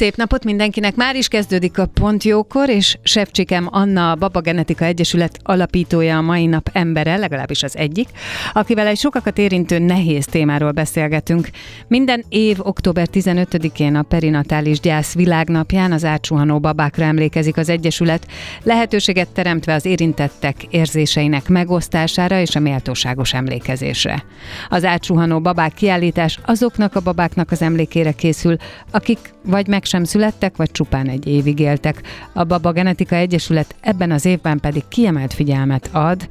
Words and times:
Szép 0.00 0.16
napot 0.16 0.44
mindenkinek! 0.44 0.94
Már 0.94 1.16
is 1.16 1.28
kezdődik 1.28 1.78
a 1.78 1.86
Pont 1.86 2.24
Jókor, 2.24 2.68
és 2.68 2.96
Sevcsikem 3.02 3.68
Anna, 3.70 4.10
a 4.10 4.14
Baba 4.14 4.40
Genetika 4.40 4.84
Egyesület 4.84 5.38
alapítója 5.42 6.16
a 6.16 6.20
mai 6.20 6.46
nap 6.46 6.70
embere, 6.72 7.16
legalábbis 7.16 7.62
az 7.62 7.76
egyik, 7.76 8.08
akivel 8.52 8.86
egy 8.86 8.96
sokakat 8.96 9.38
érintő 9.38 9.78
nehéz 9.78 10.24
témáról 10.24 10.70
beszélgetünk. 10.70 11.48
Minden 11.88 12.24
év 12.28 12.56
október 12.60 13.08
15-én 13.12 13.94
a 13.94 14.02
perinatális 14.02 14.80
gyász 14.80 15.14
világnapján 15.14 15.92
az 15.92 16.04
átsuhanó 16.04 16.58
babákra 16.58 17.04
emlékezik 17.04 17.56
az 17.56 17.68
Egyesület, 17.68 18.26
lehetőséget 18.62 19.28
teremtve 19.28 19.74
az 19.74 19.84
érintettek 19.84 20.56
érzéseinek 20.70 21.48
megosztására 21.48 22.40
és 22.40 22.54
a 22.54 22.60
méltóságos 22.60 23.34
emlékezésre. 23.34 24.24
Az 24.68 24.84
átsuhanó 24.84 25.40
babák 25.40 25.74
kiállítás 25.74 26.38
azoknak 26.44 26.94
a 26.94 27.00
babáknak 27.00 27.50
az 27.50 27.62
emlékére 27.62 28.12
készül, 28.12 28.56
akik 28.90 29.18
vagy 29.44 29.66
meg 29.66 29.84
sem 29.90 30.04
születtek, 30.04 30.56
vagy 30.56 30.70
csupán 30.70 31.08
egy 31.08 31.26
évig 31.26 31.58
éltek. 31.58 32.02
A 32.32 32.44
Baba 32.44 32.72
Genetika 32.72 33.16
Egyesület 33.16 33.74
ebben 33.80 34.10
az 34.10 34.24
évben 34.24 34.60
pedig 34.60 34.82
kiemelt 34.88 35.32
figyelmet 35.32 35.88
ad 35.92 36.28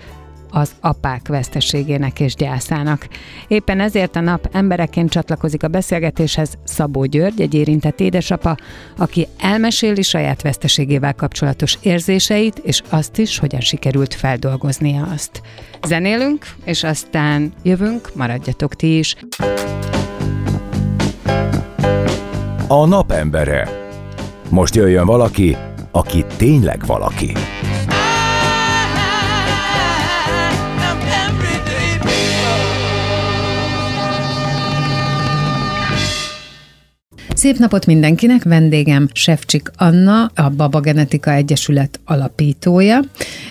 az 0.51 0.71
apák 0.79 1.27
veszteségének 1.27 2.19
és 2.19 2.35
gyászának. 2.35 3.07
Éppen 3.47 3.79
ezért 3.79 4.15
a 4.15 4.19
nap 4.19 4.49
embereként 4.51 5.09
csatlakozik 5.09 5.63
a 5.63 5.67
beszélgetéshez 5.67 6.57
Szabó 6.63 7.05
György, 7.05 7.41
egy 7.41 7.53
érintett 7.53 7.99
édesapa, 7.99 8.57
aki 8.97 9.27
elmeséli 9.39 10.01
saját 10.01 10.41
veszteségével 10.41 11.13
kapcsolatos 11.13 11.77
érzéseit, 11.81 12.57
és 12.57 12.81
azt 12.89 13.17
is, 13.17 13.37
hogyan 13.37 13.61
sikerült 13.61 14.13
feldolgoznia 14.13 15.07
azt. 15.13 15.41
Zenélünk, 15.87 16.45
és 16.63 16.83
aztán 16.83 17.53
jövünk, 17.63 18.15
maradjatok 18.15 18.75
ti 18.75 18.97
is. 18.97 19.15
A 22.71 22.85
napembere. 22.85 23.69
Most 24.49 24.75
jöjjön 24.75 25.05
valaki, 25.05 25.57
aki 25.91 26.25
tényleg 26.37 26.85
valaki. 26.85 27.31
Szép 37.33 37.57
napot 37.57 37.85
mindenkinek, 37.85 38.43
vendégem 38.43 39.07
Sefcsik 39.13 39.71
Anna, 39.77 40.31
a 40.35 40.49
Baba 40.49 40.79
Genetika 40.79 41.31
Egyesület 41.31 41.99
alapítója, 42.05 42.99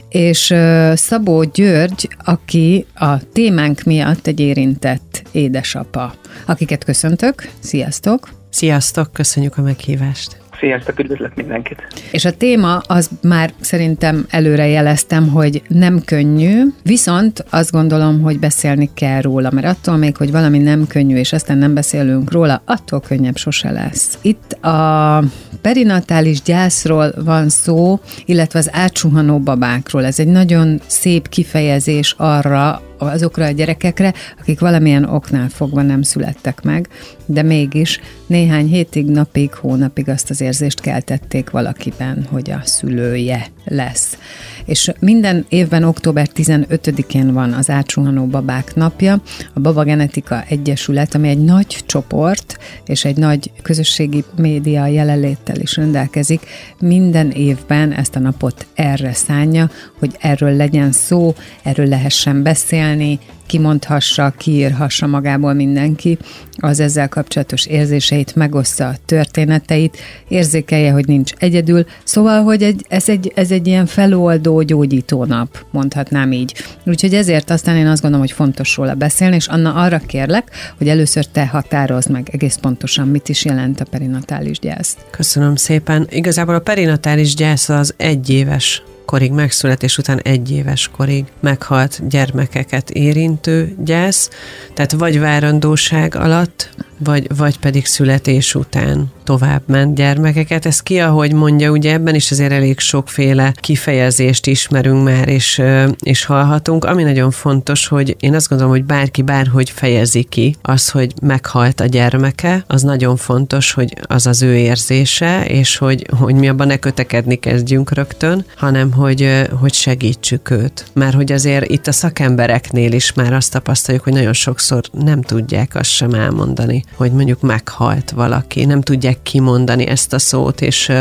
és 0.09 0.55
Szabó 0.95 1.43
György, 1.43 2.09
aki 2.25 2.87
a 2.95 3.31
témánk 3.33 3.83
miatt 3.83 4.27
egy 4.27 4.41
érintett 4.41 5.23
édesapa, 5.33 6.15
akiket 6.47 6.85
köszöntök. 6.85 7.51
Sziasztok! 7.59 8.38
Sziasztok, 8.51 9.13
köszönjük 9.13 9.59
a 9.59 9.63
meghívást! 9.63 10.37
Sziasztok, 10.59 10.99
üdvözlök 10.99 11.35
mindenkit! 11.35 11.87
És 12.11 12.25
a 12.25 12.33
téma, 12.33 12.77
az 12.77 13.11
már 13.23 13.53
szerintem 13.61 14.27
előre 14.31 14.67
jeleztem, 14.67 15.29
hogy 15.29 15.63
nem 15.69 16.03
könnyű, 16.05 16.63
viszont 16.83 17.45
azt 17.51 17.71
gondolom, 17.71 18.21
hogy 18.21 18.39
beszélni 18.39 18.91
kell 18.95 19.21
róla, 19.21 19.51
mert 19.51 19.67
attól 19.67 19.97
még, 19.97 20.17
hogy 20.17 20.31
valami 20.31 20.59
nem 20.59 20.87
könnyű, 20.87 21.17
és 21.17 21.33
aztán 21.33 21.59
nem 21.59 21.75
beszélünk 21.75 22.33
róla, 22.33 22.63
attól 22.65 23.01
könnyebb 23.01 23.37
sose 23.37 23.71
lesz. 23.71 24.19
Itt 24.23 24.53
a 24.53 25.23
perinatális 25.61 26.43
gyászról 26.43 27.13
van 27.25 27.49
szó, 27.49 28.01
illetve 28.25 28.59
az 28.59 28.71
átsuhanó 28.73 29.39
babákról. 29.39 30.05
Ez 30.05 30.19
egy 30.19 30.29
nagyon 30.29 30.81
szép 30.87 31.29
kifejezés 31.29 32.15
arra, 32.17 32.83
azokra 33.07 33.45
a 33.45 33.51
gyerekekre, 33.51 34.15
akik 34.41 34.61
valamilyen 34.61 35.05
oknál 35.05 35.49
fogva 35.49 35.83
nem 35.83 36.03
születtek 36.03 36.63
meg, 36.63 36.89
de 37.27 37.43
mégis 37.43 38.01
néhány 38.27 38.67
hétig, 38.67 39.07
napig, 39.07 39.55
hónapig 39.55 40.09
azt 40.09 40.31
az 40.31 40.41
érzést 40.41 40.81
keltették 40.81 41.51
valakiben, 41.51 42.27
hogy 42.31 42.51
a 42.51 42.61
szülője 42.65 43.47
lesz. 43.65 44.19
És 44.69 44.93
minden 45.01 45.47
évben 45.49 45.85
október 45.85 46.29
15-én 46.35 47.33
van 47.33 47.53
az 47.53 47.71
átsuhanó 47.71 48.27
babák 48.27 48.75
napja, 48.75 49.23
a 49.55 49.61
Baba 49.61 49.85
Genetika 49.85 50.45
Egyesület, 50.49 51.15
ami 51.15 51.29
egy 51.29 51.45
nagy 51.45 51.67
csoport 51.87 52.59
és 52.87 53.05
egy 53.05 53.17
nagy 53.17 53.51
közösségi 53.63 54.25
média 54.37 54.87
jelenléttel 54.87 55.57
is 55.57 55.77
rendelkezik, 55.77 56.41
minden 56.81 57.31
évben 57.31 57.93
ezt 57.93 58.17
a 58.17 58.19
napot 58.19 58.67
erre 58.75 59.13
szánja, 59.13 59.71
hogy 59.99 60.17
erről 60.21 60.57
legyen 60.57 60.93
szó, 60.93 61.35
erről 61.63 61.87
lehessen 61.87 62.43
beszélni, 62.43 63.19
kimondhassa, 63.49 64.33
kiírhassa 64.37 65.07
magából 65.07 65.53
mindenki 65.53 66.19
az 66.57 66.81
ezzel 66.81 67.09
kapcsolatos 67.09 67.67
érzéseit, 67.67 68.35
megoszta 68.35 68.89
a 68.89 68.95
történeteit, 69.07 69.97
érzékelje, 70.29 70.93
hogy 70.93 71.07
nincs 71.07 71.33
egyedül. 71.39 71.85
Szóval, 72.05 72.43
hogy 72.43 72.63
egy, 72.63 72.85
ez, 72.89 73.09
egy, 73.09 73.33
ez 73.35 73.51
egy 73.51 73.67
ilyen 73.67 73.87
feloldó, 73.87 74.63
gyógyító 74.63 75.25
nap, 75.25 75.65
mondhatnám 75.71 76.33
így. 76.33 76.55
Úgyhogy 76.87 77.15
ezért 77.15 77.51
aztán 77.51 77.77
én 77.77 77.87
azt 77.87 78.03
gondolom, 78.03 78.27
hogy 78.27 78.35
fontos 78.37 78.77
róla 78.77 78.95
beszélni, 78.95 79.37
és 79.37 79.47
Anna 79.47 79.75
arra 79.75 79.99
kérlek, 79.99 80.51
hogy 80.79 80.89
először 80.89 81.27
te 81.27 81.47
határozd 81.47 82.11
meg 82.11 82.29
egész 82.33 82.57
pontosan, 82.57 83.09
mit 83.09 83.29
is 83.29 83.45
jelent 83.45 83.81
a 83.81 83.85
perinatális 83.85 84.59
gyász. 84.59 84.97
Köszönöm 85.11 85.57
szépen. 85.57 86.07
Igazából 86.11 86.55
a 86.55 86.61
perinatális 86.61 87.35
gyász 87.35 87.69
az 87.69 87.95
egyéves 87.97 88.83
korig 89.09 89.33
megszületés 89.33 89.99
után 89.99 90.19
egy 90.19 90.51
éves 90.51 90.89
korig 90.97 91.25
meghalt 91.41 92.09
gyermekeket 92.09 92.91
érintő 92.91 93.75
gyász, 93.85 94.31
tehát 94.75 94.93
vagy 94.93 95.19
várandóság 95.19 96.15
alatt, 96.15 96.71
vagy, 96.99 97.37
vagy 97.37 97.59
pedig 97.59 97.87
születés 97.87 98.55
után 98.55 99.13
tovább 99.25 99.63
ment 99.67 99.95
gyermekeket. 99.95 100.67
Ez 100.67 100.81
ki, 100.81 100.99
ahogy 100.99 101.33
mondja, 101.33 101.71
ugye 101.71 101.93
ebben 101.93 102.15
is 102.15 102.31
azért 102.31 102.53
elég 102.53 102.79
sokféle 102.79 103.53
kifejezést 103.61 104.47
ismerünk 104.47 105.05
már, 105.05 105.29
és, 105.29 105.63
és 106.01 106.25
hallhatunk. 106.25 106.85
Ami 106.85 107.03
nagyon 107.03 107.31
fontos, 107.31 107.87
hogy 107.87 108.17
én 108.21 108.35
azt 108.35 108.49
gondolom, 108.49 108.73
hogy 108.73 108.85
bárki 108.85 109.23
bárhogy 109.23 109.71
fejezi 109.71 110.23
ki 110.23 110.57
az, 110.63 110.91
hogy 110.91 111.13
meghalt 111.23 111.81
a 111.81 111.85
gyermeke, 111.85 112.65
az 112.67 112.83
nagyon 112.83 113.17
fontos, 113.17 113.73
hogy 113.73 113.97
az 114.03 114.27
az 114.27 114.43
ő 114.43 114.57
érzése, 114.57 115.45
és 115.45 115.77
hogy, 115.77 116.07
hogy 116.19 116.35
mi 116.35 116.49
abban 116.49 116.67
ne 116.67 116.77
kötekedni 116.77 117.37
kezdjünk 117.37 117.93
rögtön, 117.93 118.45
hanem 118.57 118.93
hogy, 118.93 119.47
hogy 119.61 119.73
segítsük 119.73 120.51
őt. 120.51 120.85
Mert 120.93 121.15
hogy 121.15 121.33
azért 121.33 121.71
itt 121.71 121.87
a 121.87 121.93
szakembereknél 121.93 122.93
is 122.93 123.13
már 123.13 123.33
azt 123.33 123.53
tapasztaljuk, 123.53 124.05
hogy 124.05 124.13
nagyon 124.13 124.33
sokszor 124.33 124.83
nem 124.93 125.23
tudják 125.23 125.75
azt 125.75 125.91
sem 125.91 126.15
elmondani, 126.15 126.85
hogy 126.95 127.13
mondjuk 127.13 127.41
meghalt 127.41 128.11
valaki, 128.11 128.65
nem 128.65 128.81
tudják 128.81 129.23
kimondani 129.23 129.87
ezt 129.87 130.13
a 130.13 130.19
szót, 130.19 130.61
és, 130.61 130.93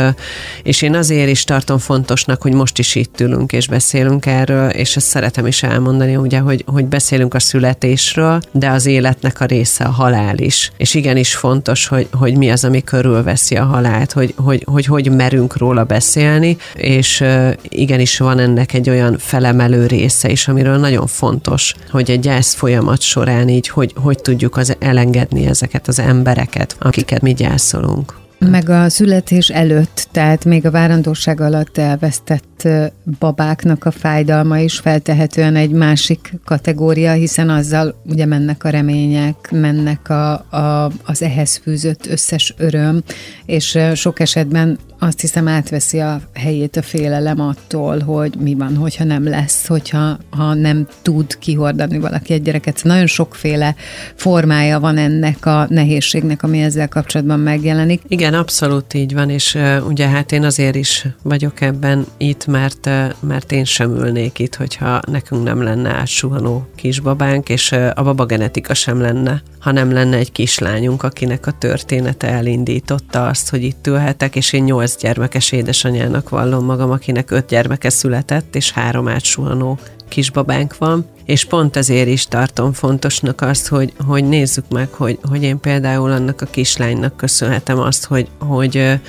és 0.62 0.82
én 0.82 0.94
azért 0.94 1.28
is 1.30 1.44
tartom 1.44 1.78
fontosnak, 1.78 2.42
hogy 2.42 2.52
most 2.52 2.78
is 2.78 2.94
itt 2.94 3.20
ülünk 3.20 3.52
és 3.52 3.68
beszélünk 3.68 4.26
erről, 4.26 4.68
és 4.68 4.96
ezt 4.96 5.06
szeretem 5.06 5.46
is 5.46 5.62
elmondani, 5.62 6.16
ugye, 6.16 6.38
hogy, 6.38 6.64
hogy 6.66 6.86
beszélünk 6.86 7.34
a 7.34 7.40
születésről, 7.40 8.40
de 8.52 8.68
az 8.68 8.86
életnek 8.86 9.40
a 9.40 9.44
része 9.44 9.84
a 9.84 9.90
halál 9.90 10.38
is. 10.38 10.72
És 10.76 10.94
igenis 10.94 11.34
fontos, 11.34 11.86
hogy, 11.86 12.08
hogy 12.12 12.36
mi 12.36 12.50
az, 12.50 12.64
ami 12.64 12.82
körülveszi 12.82 13.56
a 13.56 13.64
halált, 13.64 14.12
hogy 14.12 14.34
hogy, 14.48 14.64
hogy, 14.66 14.86
hogy 14.86 15.10
merünk 15.10 15.56
róla 15.56 15.84
beszélni, 15.84 16.56
és 16.74 17.24
igenis 17.62 18.18
van 18.18 18.38
ennek 18.38 18.74
egy 18.74 18.90
olyan 18.90 19.18
felemelő 19.18 19.86
része 19.86 20.30
is, 20.30 20.48
amiről 20.48 20.76
nagyon 20.76 21.06
fontos, 21.06 21.74
hogy 21.90 22.10
egy 22.10 22.20
gyász 22.20 22.54
folyamat 22.54 23.00
során 23.00 23.48
így, 23.48 23.68
hogy, 23.68 23.92
hogy 23.96 24.20
tudjuk 24.20 24.56
az 24.56 24.76
elengedni 24.78 25.46
ezeket 25.46 25.77
ezeket 25.78 25.88
az 25.88 26.10
embereket, 26.10 26.76
akiket 26.78 27.20
mi 27.20 27.32
gyászolunk. 27.34 28.27
Meg 28.38 28.68
a 28.68 28.88
születés 28.88 29.48
előtt, 29.48 30.08
tehát 30.12 30.44
még 30.44 30.66
a 30.66 30.70
várandóság 30.70 31.40
alatt 31.40 31.78
elvesztett 31.78 32.68
babáknak 33.18 33.84
a 33.84 33.90
fájdalma 33.90 34.58
is 34.58 34.78
feltehetően 34.78 35.56
egy 35.56 35.70
másik 35.70 36.32
kategória, 36.44 37.12
hiszen 37.12 37.50
azzal 37.50 38.02
ugye 38.06 38.26
mennek 38.26 38.64
a 38.64 38.68
remények, 38.68 39.50
mennek 39.50 40.08
a, 40.08 40.32
a, 40.32 40.92
az 41.04 41.22
ehhez 41.22 41.56
fűzött 41.56 42.06
összes 42.06 42.54
öröm, 42.58 43.02
és 43.46 43.78
sok 43.94 44.20
esetben 44.20 44.78
azt 44.98 45.20
hiszem 45.20 45.48
átveszi 45.48 45.98
a 45.98 46.20
helyét 46.34 46.76
a 46.76 46.82
félelem 46.82 47.40
attól, 47.40 47.98
hogy 47.98 48.34
mi 48.38 48.54
van, 48.54 48.76
hogyha 48.76 49.04
nem 49.04 49.28
lesz, 49.28 49.66
hogyha 49.66 50.18
ha 50.30 50.54
nem 50.54 50.86
tud 51.02 51.38
kihordani 51.38 51.98
valaki 51.98 52.32
egy 52.32 52.42
gyereket. 52.42 52.80
Nagyon 52.84 53.06
sokféle 53.06 53.74
formája 54.14 54.80
van 54.80 54.96
ennek 54.96 55.46
a 55.46 55.66
nehézségnek, 55.68 56.42
ami 56.42 56.60
ezzel 56.60 56.88
kapcsolatban 56.88 57.40
megjelenik. 57.40 58.02
Igen, 58.08 58.27
abszolút 58.34 58.94
így 58.94 59.14
van, 59.14 59.30
és 59.30 59.54
uh, 59.54 59.86
ugye 59.86 60.08
hát 60.08 60.32
én 60.32 60.44
azért 60.44 60.74
is 60.74 61.06
vagyok 61.22 61.60
ebben 61.60 62.06
itt, 62.16 62.46
mert, 62.46 62.86
uh, 62.86 63.12
mert 63.20 63.52
én 63.52 63.64
sem 63.64 63.90
ülnék 63.90 64.38
itt, 64.38 64.54
hogyha 64.54 65.00
nekünk 65.06 65.42
nem 65.42 65.62
lenne 65.62 65.90
átsuhanó 65.90 66.68
kisbabánk, 66.74 67.48
és 67.48 67.70
uh, 67.70 67.90
a 67.94 68.02
baba 68.02 68.24
genetika 68.24 68.74
sem 68.74 69.00
lenne, 69.00 69.42
ha 69.60 69.72
nem 69.72 69.92
lenne 69.92 70.16
egy 70.16 70.32
kislányunk, 70.32 71.02
akinek 71.02 71.46
a 71.46 71.52
története 71.58 72.28
elindította 72.28 73.26
azt, 73.26 73.50
hogy 73.50 73.62
itt 73.62 73.86
ülhetek, 73.86 74.36
és 74.36 74.52
én 74.52 74.62
nyolc 74.62 75.00
gyermekes 75.00 75.52
édesanyának 75.52 76.28
vallom 76.28 76.64
magam, 76.64 76.90
akinek 76.90 77.30
öt 77.30 77.46
gyermeke 77.46 77.90
született, 77.90 78.56
és 78.56 78.72
három 78.72 79.08
átsuhanó 79.08 79.78
kisbabánk 80.08 80.78
van, 80.78 81.06
és 81.28 81.44
pont 81.44 81.76
ezért 81.76 82.08
is 82.08 82.26
tartom 82.26 82.72
fontosnak 82.72 83.40
azt, 83.40 83.68
hogy, 83.68 83.92
hogy 84.06 84.24
nézzük 84.24 84.64
meg, 84.68 84.88
hogy, 84.90 85.18
hogy 85.22 85.42
én 85.42 85.60
például 85.60 86.10
annak 86.10 86.40
a 86.40 86.46
kislánynak 86.46 87.16
köszönhetem 87.16 87.78
azt, 87.78 88.04
hogy, 88.04 88.28
hogy, 88.38 89.00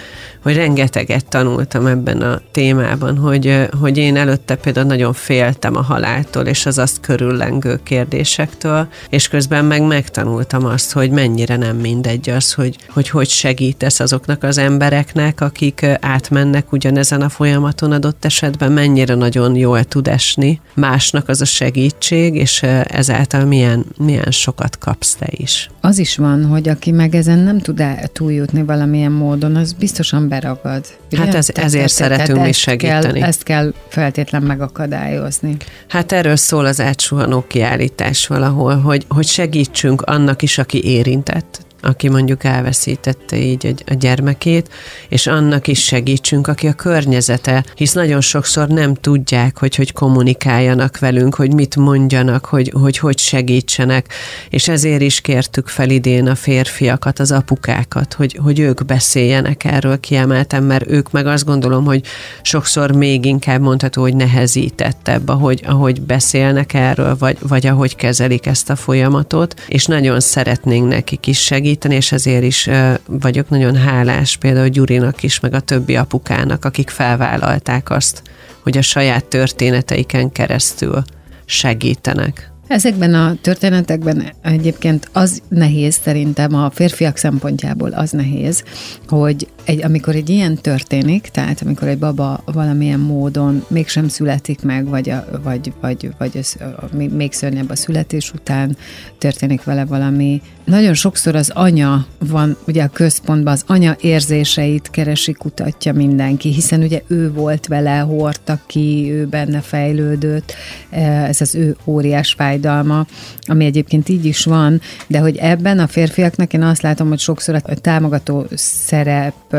hogy 0.44 0.56
rengeteget 0.56 1.26
tanultam 1.26 1.86
ebben 1.86 2.22
a 2.22 2.42
témában, 2.52 3.18
hogy, 3.18 3.68
hogy 3.80 3.98
én 3.98 4.16
előtte 4.16 4.56
például 4.56 4.86
nagyon 4.86 5.14
féltem 5.14 5.76
a 5.76 5.82
haláltól, 5.82 6.46
és 6.46 6.66
az 6.66 6.78
azt 6.78 7.00
körüllengő 7.00 7.80
kérdésektől, 7.84 8.88
és 9.10 9.28
közben 9.28 9.66
meg 9.66 9.82
megtanultam 9.82 10.66
azt, 10.66 10.92
hogy 10.92 11.10
mennyire 11.12 11.56
nem 11.56 11.78
mindegy 11.78 12.30
az, 12.30 12.54
hogy 12.54 12.76
hogy, 12.90 13.10
hogy 13.10 13.30
segítesz 13.30 14.00
azoknak 14.00 14.44
az 14.44 14.58
embereknek, 14.58 15.42
akik 15.42 15.86
átmennek 16.02 16.72
ugyanezen 16.72 17.22
a 17.22 17.30
folyamaton 17.30 17.92
adott 17.92 18.26
esetben, 18.26 18.72
mennyire 18.72 19.16
nagyon 19.16 19.56
jól 19.56 19.84
tud 19.84 20.08
esni 20.08 20.62
másnak 20.74 21.30
az 21.30 21.42
a 21.42 21.46
segítség, 21.46 22.08
és 22.12 22.64
ezáltal 22.84 23.46
milyen, 23.46 23.86
milyen 23.98 24.32
sokat 24.32 24.78
kapsz 24.78 25.16
te 25.16 25.28
is. 25.30 25.70
Az 25.82 25.98
is 25.98 26.18
van, 26.18 26.46
hogy 26.46 26.70
aki 26.70 26.92
meg 26.92 27.16
ezen 27.16 27.40
nem 27.40 27.60
tud 27.60 27.84
túljutni 28.14 28.64
valamilyen 28.64 29.12
módon, 29.12 29.56
az 29.56 29.74
biztosan 29.74 30.28
beragad. 30.28 30.86
Ugye? 31.12 31.22
Hát 31.22 31.34
ez, 31.34 31.50
ezért 31.54 31.84
te, 31.84 31.90
szeretünk 31.90 32.42
mi 32.42 32.52
segíteni. 32.52 33.20
Kell, 33.20 33.28
ezt 33.28 33.44
kell 33.44 33.74
feltétlen 33.88 34.42
megakadályozni. 34.42 35.58
Hát 35.88 36.12
erről 36.12 36.36
szól 36.36 36.66
az 36.66 36.82
átsuhanó 36.82 37.46
kiállítás 37.48 38.28
valahol, 38.28 38.78
hogy, 38.78 39.06
hogy 39.08 39.26
segítsünk 39.26 40.02
annak 40.02 40.42
is, 40.42 40.58
aki 40.58 40.84
érintett 40.84 41.68
aki 41.82 42.10
mondjuk 42.10 42.44
elveszítette 42.44 43.38
így 43.38 43.84
a 43.86 43.94
gyermekét, 43.94 44.70
és 45.10 45.28
annak 45.28 45.68
is 45.68 45.84
segítsünk, 45.84 46.48
aki 46.48 46.68
a 46.68 46.74
környezete, 46.74 47.66
hisz 47.76 47.94
nagyon 47.94 48.22
sokszor 48.22 48.68
nem 48.68 48.94
tudják, 48.94 49.58
hogy 49.58 49.76
hogy 49.76 49.94
kommunikáljanak 49.94 51.00
velünk, 51.00 51.36
hogy 51.36 51.54
mit 51.54 51.76
mondjanak, 51.76 52.46
hogy 52.46 52.72
hogy, 52.74 52.98
hogy 52.98 53.18
segítsenek, 53.18 54.14
és 54.50 54.68
ezért 54.68 55.02
is 55.02 55.22
kértük 55.22 55.68
fel 55.68 55.90
idén 55.90 56.28
a 56.28 56.36
férfiakat, 56.36 57.20
az 57.20 57.32
apukákat, 57.32 58.14
hogy, 58.14 58.40
hogy 58.44 58.60
ők 58.60 58.86
beszéljenek 58.86 59.64
erről 59.64 60.00
kiemeltem, 60.00 60.64
mert 60.64 60.92
ők 60.92 61.12
meg 61.12 61.26
azt 61.26 61.46
gondolom, 61.46 61.86
hogy 61.86 62.02
sokszor 62.42 62.92
még 62.92 63.26
inkább 63.26 63.62
mondható, 63.62 64.02
hogy 64.02 64.16
nehezítettebb, 64.16 65.30
ahogy, 65.30 65.62
ahogy 65.66 66.02
beszélnek 66.02 66.74
erről, 66.74 67.16
vagy, 67.18 67.38
vagy 67.42 67.68
ahogy 67.68 67.96
kezelik 67.96 68.46
ezt 68.46 68.70
a 68.70 68.76
folyamatot, 68.76 69.62
és 69.68 69.86
nagyon 69.86 70.20
szeretnénk 70.20 70.88
nekik 70.88 71.28
is 71.28 71.40
segíteni, 71.40 71.68
segíteni, 71.70 71.96
és 71.96 72.12
ezért 72.12 72.44
is 72.44 72.70
vagyok 73.06 73.50
nagyon 73.50 73.76
hálás 73.76 74.38
például 74.38 74.68
Gyurinak 74.68 75.24
is, 75.24 75.40
meg 75.40 75.54
a 75.54 75.60
többi 75.60 75.96
apukának, 75.96 76.66
akik 76.66 76.90
felvállalták 76.90 77.90
azt, 77.90 78.22
hogy 78.64 78.78
a 78.78 78.82
saját 78.82 79.26
történeteiken 79.26 80.32
keresztül 80.32 81.04
segítenek. 81.46 82.52
Ezekben 82.70 83.14
a 83.14 83.36
történetekben 83.42 84.24
egyébként 84.42 85.10
az 85.14 85.42
nehéz 85.48 86.00
szerintem 86.04 86.56
a 86.56 86.70
férfiak 86.70 87.18
szempontjából 87.18 87.90
az 87.90 88.12
nehéz, 88.12 88.64
hogy 89.08 89.48
egy, 89.64 89.84
amikor 89.84 90.16
egy 90.16 90.30
ilyen 90.30 90.56
történik, 90.56 91.22
tehát 91.28 91.62
amikor 91.62 91.88
egy 91.88 91.98
baba 91.98 92.44
valamilyen 92.46 93.00
módon 93.00 93.66
mégsem 93.68 94.08
születik 94.08 94.62
meg, 94.62 94.88
vagy, 94.88 95.10
a, 95.10 95.26
vagy, 95.44 95.74
vagy, 95.82 96.10
vagy 96.18 96.38
az, 96.38 96.58
a, 96.60 96.96
még 96.96 97.34
szörnyebb 97.34 97.70
a 97.70 97.76
születés 97.76 98.32
után 98.32 98.78
történik 99.18 99.64
vele 99.64 99.86
valami. 99.86 100.42
Nagyon 100.66 100.94
sokszor 100.94 101.36
az 101.36 101.50
anya 101.54 102.06
van 102.20 102.58
ugye 102.68 102.84
a 102.84 102.88
központban, 102.88 103.54
az 103.54 103.64
anya 103.68 103.96
érzéseit 104.02 104.90
keresi, 104.90 105.32
kutatja 105.32 105.94
mindenki, 105.94 106.54
hiszen 106.54 106.82
ugye 106.82 107.02
ő 107.08 107.32
volt 107.32 107.68
vele, 107.68 107.98
hordta 107.98 108.60
ki, 108.68 109.12
ő 109.12 109.26
benne 109.26 109.62
fejlődött, 109.62 110.54
ez 110.90 111.42
az 111.42 111.56
ő 111.56 111.76
óriás 111.86 112.34
fájdalma, 112.62 113.06
ami 113.42 113.66
egyébként 113.66 114.10
így 114.10 114.26
is 114.26 114.46
van, 114.46 114.82
de 115.08 115.20
hogy 115.20 115.38
ebben 115.38 115.80
a 115.80 115.88
férfiaknak 115.88 116.54
én 116.54 116.64
azt 116.64 116.82
látom, 116.82 117.08
hogy 117.08 117.20
sokszor 117.20 117.56
a 117.56 117.74
támogató 117.74 118.46
szerep 118.56 119.56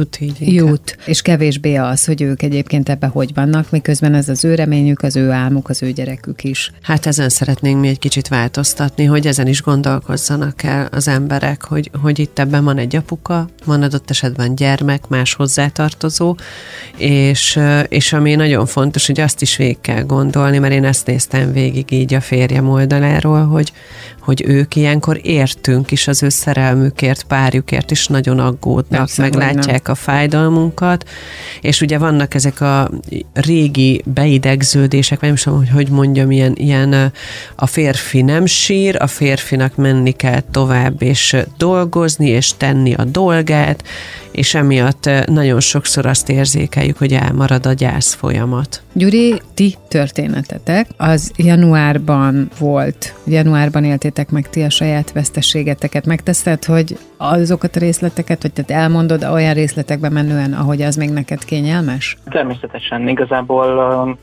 jut 0.00 0.20
így 0.20 0.54
Jut, 0.54 0.96
és 1.04 1.22
kevésbé 1.22 1.74
az, 1.74 2.04
hogy 2.04 2.22
ők 2.22 2.42
egyébként 2.42 2.88
ebbe 2.88 3.06
hogy 3.06 3.34
vannak, 3.34 3.70
miközben 3.70 4.14
ez 4.14 4.28
az 4.28 4.44
ő 4.44 4.54
reményük, 4.54 5.02
az 5.02 5.16
ő 5.16 5.30
álmuk, 5.30 5.68
az 5.68 5.82
ő 5.82 5.92
gyerekük 5.92 6.44
is. 6.44 6.72
Hát 6.82 7.06
ezen 7.06 7.28
szeretnénk 7.28 7.80
mi 7.80 7.88
egy 7.88 7.98
kicsit 7.98 8.28
változtatni, 8.28 9.04
hogy 9.04 9.26
ezen 9.26 9.46
is 9.46 9.62
gondolkozzanak 9.62 10.62
el 10.62 10.88
az 10.92 11.08
emberek, 11.08 11.64
hogy, 11.64 11.90
hogy 12.02 12.18
itt 12.18 12.38
ebben 12.38 12.64
van 12.64 12.78
egy 12.78 12.96
apuka, 12.96 13.48
van 13.64 13.82
adott 13.82 14.10
esetben 14.10 14.54
gyermek, 14.54 15.08
más 15.08 15.34
hozzátartozó, 15.34 16.36
és, 16.96 17.58
és 17.88 18.12
ami 18.12 18.34
nagyon 18.34 18.66
fontos, 18.66 19.06
hogy 19.06 19.20
azt 19.20 19.42
is 19.42 19.56
végig 19.56 19.80
kell 19.80 20.02
gondolni, 20.02 20.58
mert 20.58 20.72
én 20.72 20.84
ezt 20.84 21.06
néztem 21.06 21.52
végig 21.52 21.92
így 21.92 22.14
a 22.14 22.20
férjem 22.20 22.68
oldaláról, 22.68 23.46
hogy, 23.46 23.72
hogy 24.20 24.44
ők 24.46 24.76
ilyenkor 24.76 25.20
értünk 25.22 25.90
is 25.90 26.08
az 26.08 26.22
ő 26.22 26.28
szerelmükért, 26.28 27.22
párjukért 27.22 27.90
is 27.90 28.06
nagyon 28.06 28.38
aggódnak, 28.38 29.00
Persze, 29.00 29.22
meglátják 29.22 29.88
a 29.88 29.94
fájdalmunkat, 29.94 31.08
és 31.60 31.80
ugye 31.80 31.98
vannak 31.98 32.34
ezek 32.34 32.60
a 32.60 32.90
régi 33.32 34.02
beidegződések, 34.04 35.20
vagy 35.20 35.28
nem 35.28 35.38
tudom, 35.38 35.58
hogy 35.58 35.70
hogy 35.70 35.88
mondjam, 35.88 36.30
ilyen, 36.30 36.52
ilyen 36.56 37.12
a 37.54 37.66
férfi 37.66 38.22
nem 38.22 38.46
sír, 38.46 38.96
a 39.02 39.06
férfinak 39.06 39.76
menni 39.76 40.10
kell 40.10 40.40
tovább, 40.50 41.02
és 41.02 41.36
dolgozni, 41.56 42.28
és 42.28 42.52
tenni 42.56 42.94
a 42.94 43.04
dolgát, 43.04 43.84
és 44.32 44.54
emiatt 44.54 45.10
nagyon 45.26 45.60
sokszor 45.60 46.06
azt 46.06 46.28
érzékeljük, 46.30 46.98
hogy 46.98 47.12
elmarad 47.12 47.66
a 47.66 47.72
gyász 47.72 48.14
folyamat. 48.14 48.82
Gyuri, 48.92 49.40
ti 49.54 49.74
történetetek 49.88 50.86
az 50.96 51.32
januárban 51.36 52.48
volt, 52.58 53.14
januárban 53.26 53.84
éltétek 53.84 54.30
meg 54.30 54.48
ti 54.48 54.62
a 54.62 54.70
saját 54.70 55.12
veszteségeteket. 55.12 56.06
Megteszed, 56.06 56.64
hogy 56.64 56.98
azokat 57.16 57.76
a 57.76 57.80
részleteket, 57.80 58.42
vagy 58.42 58.52
tehát 58.52 58.82
elmondod 58.82 59.24
olyan 59.24 59.54
részletekben 59.54 60.12
menően, 60.12 60.52
ahogy 60.52 60.82
az 60.82 60.96
még 60.96 61.10
neked 61.10 61.44
kényelmes? 61.44 62.16
Természetesen, 62.30 63.08
igazából 63.08 64.18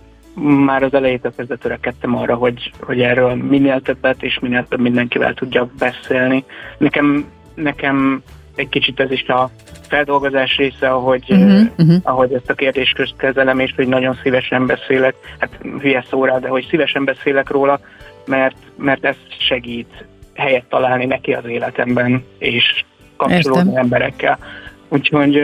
már 0.66 0.84
az 0.84 0.94
elejétől 0.94 1.34
kezdve 1.36 1.56
törekedtem 1.56 2.16
arra, 2.16 2.36
hogy, 2.36 2.72
hogy 2.82 3.02
erről 3.02 3.36
minél 3.36 3.82
többet 3.82 4.24
és 4.24 4.40
minél 4.40 4.66
több 4.70 4.80
mindenkivel 4.80 5.34
tudjak 5.34 5.72
beszélni. 5.80 6.44
Nekem, 6.78 7.26
nekem 7.56 8.24
egy 8.58 8.70
kicsit 8.70 9.00
ez 9.00 9.12
is 9.12 9.28
a 9.28 9.50
feldolgozás 9.88 10.58
része, 10.58 10.90
ahogy, 10.90 11.24
uh-huh, 11.30 11.62
uh-huh. 11.78 11.96
ahogy 12.04 12.34
ezt 12.34 12.50
a 12.50 12.54
kérdést 12.54 13.16
kezelem, 13.18 13.60
és 13.60 13.74
hogy 13.76 13.88
nagyon 13.88 14.20
szívesen 14.24 14.66
beszélek, 14.66 15.16
hát 15.40 15.50
hülye 15.80 16.06
szóra, 16.10 16.40
de 16.40 16.48
hogy 16.48 16.68
szívesen 16.70 17.06
beszélek 17.06 17.50
róla, 17.50 17.80
mert, 18.26 18.58
mert 18.78 19.06
ez 19.06 19.16
segít 19.40 20.06
helyet 20.36 20.66
találni 20.70 21.06
neki 21.06 21.34
az 21.34 21.46
életemben, 21.46 22.24
és 22.38 22.86
kapcsolódni 23.18 23.70
Értem. 23.70 23.84
emberekkel. 23.84 24.40
Úgyhogy 24.90 25.44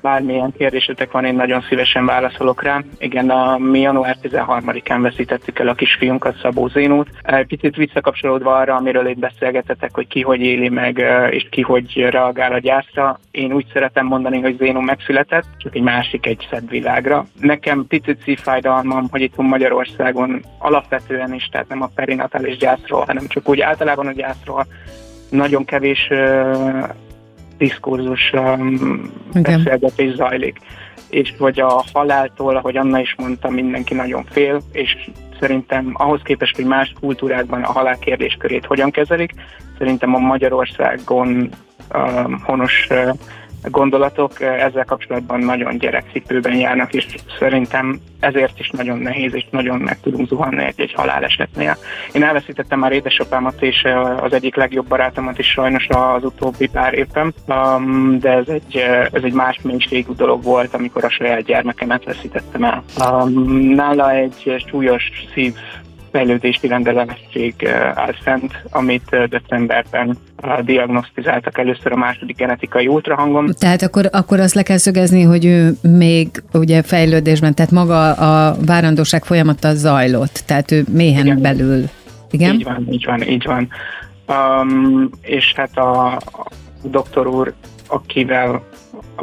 bármilyen 0.00 0.52
kérdésetek 0.58 1.10
van, 1.10 1.24
én 1.24 1.34
nagyon 1.34 1.64
szívesen 1.68 2.06
válaszolok 2.06 2.62
rá. 2.62 2.82
Igen, 2.98 3.30
a, 3.30 3.58
mi 3.58 3.80
január 3.80 4.16
13-án 4.22 4.98
veszítettük 5.00 5.58
el 5.58 5.68
a 5.68 5.74
kisfiunkat, 5.74 6.38
Szabó 6.42 6.68
Zénót. 6.68 7.08
Picit 7.46 7.76
visszakapcsolódva 7.76 8.56
arra, 8.56 8.74
amiről 8.74 9.06
itt 9.06 9.18
beszélgetetek, 9.18 9.94
hogy 9.94 10.06
ki 10.06 10.20
hogy 10.20 10.40
éli 10.40 10.68
meg, 10.68 11.04
és 11.30 11.46
ki 11.50 11.62
hogy 11.62 11.96
reagál 12.10 12.52
a 12.52 12.58
gyászra. 12.58 13.18
Én 13.30 13.52
úgy 13.52 13.66
szeretem 13.72 14.06
mondani, 14.06 14.40
hogy 14.40 14.56
Zénó 14.58 14.80
megszületett, 14.80 15.46
csak 15.56 15.74
egy 15.74 15.82
másik 15.82 16.26
egy 16.26 16.46
szebb 16.50 16.70
világra. 16.70 17.26
Nekem 17.40 17.86
picit 17.88 18.22
szívfájdalmam, 18.22 19.06
hogy 19.10 19.20
itt 19.20 19.36
Magyarországon 19.36 20.42
alapvetően 20.58 21.34
is, 21.34 21.48
tehát 21.52 21.68
nem 21.68 21.82
a 21.82 21.90
perinatális 21.94 22.56
gyászról, 22.56 23.04
hanem 23.04 23.26
csak 23.26 23.48
úgy 23.48 23.60
általában 23.60 24.06
a 24.06 24.12
gyászról 24.12 24.66
nagyon 25.30 25.64
kevés 25.64 26.10
diskurzus 27.58 28.32
um, 28.32 29.12
beszélgetés 29.32 30.14
zajlik. 30.14 30.58
És 31.10 31.34
hogy 31.38 31.60
a 31.60 31.84
haláltól, 31.92 32.56
ahogy 32.56 32.76
Anna 32.76 33.00
is 33.00 33.14
mondta, 33.18 33.50
mindenki 33.50 33.94
nagyon 33.94 34.24
fél, 34.30 34.60
és 34.72 35.10
szerintem 35.40 35.90
ahhoz 35.92 36.20
képest, 36.22 36.56
hogy 36.56 36.64
más 36.64 36.92
kultúrákban 37.00 37.62
a 37.62 37.72
halál 37.72 37.98
kérdéskörét 37.98 38.66
hogyan 38.66 38.90
kezelik, 38.90 39.34
szerintem 39.78 40.14
a 40.14 40.18
Magyarországon 40.18 41.48
um, 41.94 42.40
honos 42.44 42.86
uh, 42.90 43.10
gondolatok 43.62 44.40
ezzel 44.40 44.84
kapcsolatban 44.84 45.40
nagyon 45.40 45.78
gyerekcipőben 45.78 46.54
járnak, 46.54 46.94
és 46.94 47.06
szerintem 47.38 48.00
ezért 48.20 48.58
is 48.58 48.70
nagyon 48.70 48.98
nehéz, 48.98 49.34
és 49.34 49.46
nagyon 49.50 49.78
meg 49.78 50.00
tudunk 50.00 50.28
zuhanni 50.28 50.64
egy, 50.64 50.80
egy 50.80 50.92
halálesetnél. 50.92 51.76
Én 52.12 52.22
elveszítettem 52.22 52.78
már 52.78 52.92
édesapámat 52.92 53.62
és 53.62 53.86
az 54.20 54.32
egyik 54.32 54.54
legjobb 54.54 54.86
barátomat 54.86 55.38
is 55.38 55.50
sajnos 55.50 55.86
az 55.88 56.24
utóbbi 56.24 56.68
pár 56.68 56.94
évben, 56.94 57.34
um, 57.46 58.18
de 58.18 58.30
ez 58.30 58.48
egy, 58.48 58.76
ez 59.12 59.22
egy 59.22 59.32
más 59.32 59.60
mélységű 59.62 60.12
dolog 60.16 60.42
volt, 60.42 60.74
amikor 60.74 61.04
a 61.04 61.10
saját 61.10 61.42
gyermekemet 61.42 62.04
veszítettem 62.04 62.64
el. 62.64 62.82
Um, 63.10 63.42
nála 63.74 64.10
egy 64.10 64.64
súlyos 64.68 65.10
szív 65.34 65.54
fejlődési 66.12 66.66
rendellenesség 66.66 67.68
áll 67.94 68.14
fent, 68.22 68.52
amit 68.70 69.16
decemberben 69.28 70.18
diagnosztizáltak 70.64 71.58
először 71.58 71.92
a 71.92 71.96
második 71.96 72.36
genetikai 72.36 72.86
ultrahangon. 72.86 73.54
Tehát 73.58 73.82
akkor, 73.82 74.08
akkor 74.12 74.40
azt 74.40 74.54
le 74.54 74.62
kell 74.62 74.76
szögezni, 74.76 75.22
hogy 75.22 75.44
ő 75.44 75.72
még 75.82 76.28
ugye 76.52 76.82
fejlődésben, 76.82 77.54
tehát 77.54 77.70
maga 77.70 78.12
a 78.12 78.56
várandóság 78.66 79.24
folyamata 79.24 79.74
zajlott, 79.74 80.42
tehát 80.46 80.70
ő 80.70 80.84
méhen 80.92 81.26
Igen. 81.26 81.40
belül. 81.40 81.84
Igen? 82.30 82.54
Így 82.54 82.64
van, 82.64 82.86
így 82.92 83.04
van, 83.04 83.22
így 83.22 83.44
van. 83.44 83.68
Um, 84.28 85.10
és 85.22 85.52
hát 85.56 85.76
a, 85.76 86.12
a 86.16 86.46
doktor 86.82 87.26
úr, 87.26 87.54
akivel 87.86 88.62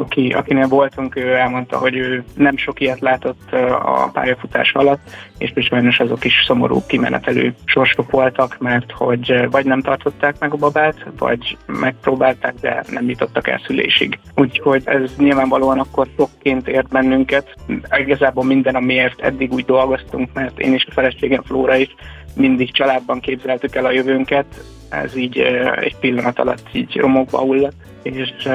aki, 0.00 0.32
akinél 0.32 0.68
voltunk, 0.68 1.16
ő 1.16 1.34
elmondta, 1.34 1.78
hogy 1.78 1.96
ő 1.96 2.24
nem 2.34 2.56
sok 2.56 2.80
ilyet 2.80 3.00
látott 3.00 3.52
a 3.82 4.10
pályafutás 4.12 4.72
alatt, 4.72 5.00
és 5.38 5.52
sajnos 5.56 6.00
azok 6.00 6.24
is 6.24 6.44
szomorú 6.46 6.82
kimenetelő 6.86 7.54
sorsok 7.64 8.10
voltak, 8.10 8.56
mert 8.58 8.92
hogy 8.92 9.48
vagy 9.50 9.64
nem 9.64 9.80
tartották 9.80 10.38
meg 10.38 10.52
a 10.52 10.56
babát, 10.56 11.06
vagy 11.18 11.56
megpróbálták, 11.66 12.54
de 12.60 12.84
nem 12.90 13.08
jutottak 13.08 13.48
el 13.48 13.60
szülésig. 13.66 14.18
Úgyhogy 14.34 14.82
ez 14.84 15.16
nyilvánvalóan 15.16 15.78
akkor 15.78 16.08
sokként 16.16 16.68
ért 16.68 16.88
bennünket. 16.88 17.54
Igazából 17.98 18.44
minden, 18.44 18.74
amiért 18.74 19.20
eddig 19.20 19.52
úgy 19.52 19.64
dolgoztunk, 19.64 20.32
mert 20.32 20.58
én 20.58 20.74
és 20.74 20.86
a 20.88 20.92
feleségem 20.92 21.42
Flóra 21.42 21.76
is 21.76 21.94
mindig 22.36 22.72
családban 22.72 23.20
képzeltük 23.20 23.74
el 23.74 23.84
a 23.84 23.90
jövőnket, 23.90 24.46
ez 24.88 25.16
így 25.16 25.38
egy 25.80 25.96
pillanat 25.96 26.38
alatt 26.38 26.68
így 26.72 26.96
romokba 26.96 27.38
hullott, 27.38 27.85
és 28.14 28.46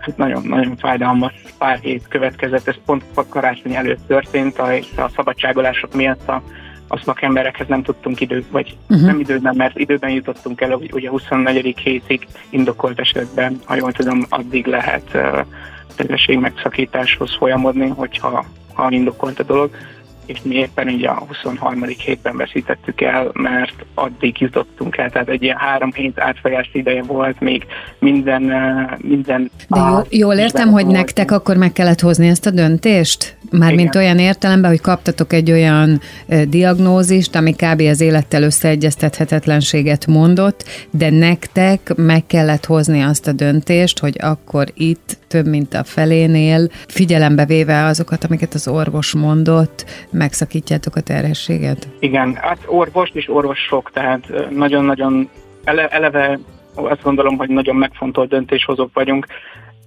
hát 0.00 0.16
nagyon-nagyon 0.16 0.76
fájdalmas 0.76 1.32
pár 1.58 1.78
hét 1.78 2.08
következett, 2.08 2.68
ez 2.68 2.74
pont 2.84 3.04
karácsony 3.28 3.74
előtt 3.74 4.06
történt, 4.06 4.58
a, 4.58 4.72
a 4.96 5.10
szabadságolások 5.16 5.94
miatt 5.94 6.28
a, 6.28 6.42
a 6.88 6.98
szakemberekhez 6.98 7.66
nem 7.68 7.82
tudtunk 7.82 8.20
idő, 8.20 8.44
vagy 8.50 8.76
uh-huh. 8.88 9.06
nem 9.06 9.20
időben, 9.20 9.56
mert 9.56 9.78
időben 9.78 10.10
jutottunk 10.10 10.60
el, 10.60 10.72
ugye 10.72 11.08
24. 11.08 11.78
hétig 11.78 12.26
indokolt 12.50 13.00
esetben, 13.00 13.60
ha 13.64 13.74
jól 13.74 13.92
tudom, 13.92 14.26
addig 14.28 14.66
lehet 14.66 15.10
uh, 15.14 16.38
megszakításhoz 16.40 17.36
folyamodni, 17.36 17.88
hogyha 17.88 18.44
ha 18.72 18.90
indokolt 18.90 19.40
a 19.40 19.42
dolog 19.42 19.70
és 20.30 20.38
mi 20.42 20.54
éppen 20.54 20.88
így 20.88 21.04
a 21.04 21.24
23. 21.28 21.84
hétben 21.84 22.36
veszítettük 22.36 23.00
el, 23.00 23.30
mert 23.32 23.74
addig 23.94 24.40
jutottunk 24.40 24.96
el, 24.96 25.10
tehát 25.10 25.28
egy 25.28 25.42
ilyen 25.42 25.56
három 25.56 25.92
hét 25.92 26.18
átfolyási 26.18 26.78
ideje 26.78 27.02
volt, 27.02 27.40
még 27.40 27.66
minden... 27.98 28.42
minden 28.98 29.50
De 29.68 29.80
jó, 29.80 29.98
jól 30.10 30.34
értem, 30.34 30.68
hogy 30.70 30.82
volt. 30.82 30.96
nektek 30.96 31.30
akkor 31.30 31.56
meg 31.56 31.72
kellett 31.72 32.00
hozni 32.00 32.28
ezt 32.28 32.46
a 32.46 32.50
döntést? 32.50 33.38
Mármint 33.50 33.94
olyan 33.94 34.18
értelemben, 34.18 34.70
hogy 34.70 34.80
kaptatok 34.80 35.32
egy 35.32 35.50
olyan 35.50 36.00
diagnózist, 36.44 37.34
ami 37.36 37.52
kb. 37.52 37.80
az 37.80 38.00
élettel 38.00 38.42
összeegyeztethetetlenséget 38.42 40.06
mondott, 40.06 40.64
de 40.90 41.10
nektek 41.10 41.92
meg 41.96 42.26
kellett 42.26 42.66
hozni 42.66 43.00
azt 43.00 43.26
a 43.26 43.32
döntést, 43.32 43.98
hogy 43.98 44.16
akkor 44.20 44.66
itt 44.74 45.18
több 45.30 45.46
mint 45.46 45.74
a 45.74 45.84
felénél, 45.84 46.68
figyelembe 46.88 47.44
véve 47.44 47.84
azokat, 47.84 48.24
amiket 48.24 48.54
az 48.54 48.68
orvos 48.68 49.12
mondott, 49.12 49.84
megszakítjátok 50.20 50.96
a 50.96 51.00
terhességet? 51.00 51.88
Igen, 51.98 52.34
hát 52.34 52.58
orvos 52.66 53.10
és 53.12 53.28
orvosok, 53.28 53.90
tehát 53.92 54.50
nagyon-nagyon 54.50 55.28
eleve 55.64 56.38
azt 56.74 57.02
gondolom, 57.02 57.36
hogy 57.36 57.48
nagyon 57.48 57.76
megfontolt 57.76 58.28
döntéshozók 58.28 58.90
vagyunk, 58.92 59.26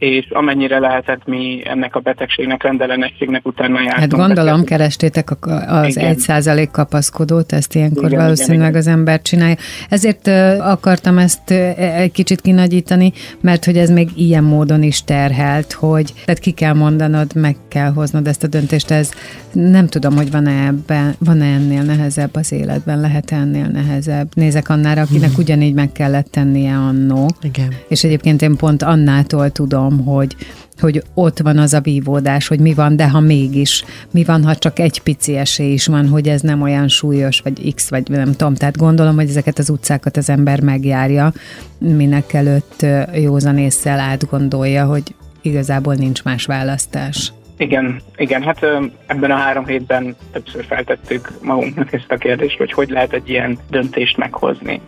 és 0.03 0.27
amennyire 0.29 0.79
lehetett 0.79 1.25
mi 1.25 1.61
ennek 1.65 1.95
a 1.95 1.99
betegségnek, 1.99 2.63
rendellenességnek 2.63 3.45
utána 3.45 3.81
jártunk. 3.81 3.99
Hát 3.99 4.09
gondolom, 4.09 4.35
betegségnek. 4.35 4.65
kerestétek 4.65 5.29
az 5.67 5.97
egy 5.97 6.17
százalék 6.17 6.71
kapaszkodót, 6.71 7.51
ezt 7.51 7.75
ilyenkor 7.75 8.05
igen, 8.05 8.21
valószínűleg 8.21 8.69
igen, 8.69 8.79
az 8.79 8.87
ember 8.87 9.21
csinálja. 9.21 9.55
Ezért 9.89 10.27
akartam 10.59 11.17
ezt 11.17 11.51
egy 11.77 12.11
kicsit 12.11 12.41
kinagyítani, 12.41 13.11
mert 13.41 13.65
hogy 13.65 13.77
ez 13.77 13.89
még 13.89 14.09
ilyen 14.15 14.43
módon 14.43 14.83
is 14.83 15.03
terhelt, 15.03 15.71
hogy 15.71 16.13
tehát 16.25 16.39
ki 16.39 16.51
kell 16.51 16.73
mondanod, 16.73 17.35
meg 17.35 17.55
kell 17.67 17.91
hoznod 17.91 18.27
ezt 18.27 18.43
a 18.43 18.47
döntést. 18.47 18.91
Ez 18.91 19.11
nem 19.51 19.87
tudom, 19.87 20.15
hogy 20.15 20.31
van-e 20.31 20.65
ebben, 20.65 21.15
van-e 21.19 21.45
ennél 21.45 21.81
nehezebb 21.81 22.35
az 22.35 22.51
életben, 22.51 22.99
lehet 22.99 23.31
ennél 23.31 23.67
nehezebb. 23.67 24.27
Nézek 24.33 24.69
Annára, 24.69 25.01
akinek 25.01 25.29
hmm. 25.29 25.43
ugyanígy 25.43 25.73
meg 25.73 25.91
kellett 25.91 26.27
tennie 26.31 26.75
annó. 26.75 27.29
Igen. 27.41 27.73
És 27.87 28.03
egyébként 28.03 28.41
én 28.41 28.55
pont 28.55 28.83
Annától 28.83 29.49
tudom, 29.49 29.92
tudom, 29.97 30.13
hogy, 30.13 30.35
hogy 30.79 31.03
ott 31.13 31.39
van 31.39 31.57
az 31.57 31.73
a 31.73 31.81
vívódás, 31.81 32.47
hogy 32.47 32.59
mi 32.59 32.73
van, 32.73 32.95
de 32.95 33.09
ha 33.09 33.19
mégis, 33.19 33.85
mi 34.11 34.23
van, 34.23 34.43
ha 34.43 34.55
csak 34.55 34.79
egy 34.79 35.01
pici 35.01 35.35
esély 35.35 35.73
is 35.73 35.87
van, 35.87 36.07
hogy 36.07 36.27
ez 36.27 36.41
nem 36.41 36.61
olyan 36.61 36.87
súlyos, 36.87 37.39
vagy 37.39 37.73
X, 37.75 37.89
vagy 37.89 38.09
nem 38.09 38.31
tudom. 38.31 38.55
Tehát 38.55 38.77
gondolom, 38.77 39.15
hogy 39.15 39.29
ezeket 39.29 39.59
az 39.59 39.69
utcákat 39.69 40.17
az 40.17 40.29
ember 40.29 40.61
megjárja, 40.61 41.33
minek 41.77 42.33
előtt 42.33 42.85
józan 43.13 43.57
észsel 43.57 43.99
átgondolja, 43.99 44.85
hogy 44.85 45.15
igazából 45.41 45.95
nincs 45.95 46.23
más 46.23 46.45
választás. 46.45 47.33
Igen, 47.57 48.01
igen, 48.15 48.43
hát 48.43 48.63
ebben 49.05 49.31
a 49.31 49.35
három 49.35 49.65
hétben 49.65 50.15
többször 50.31 50.65
feltettük 50.65 51.31
magunknak 51.41 51.93
ezt 51.93 52.11
a 52.11 52.17
kérdést, 52.17 52.57
hogy 52.57 52.71
hogy 52.71 52.89
lehet 52.89 53.13
egy 53.13 53.29
ilyen 53.29 53.57
döntést 53.69 54.17
meghozni. 54.17 54.81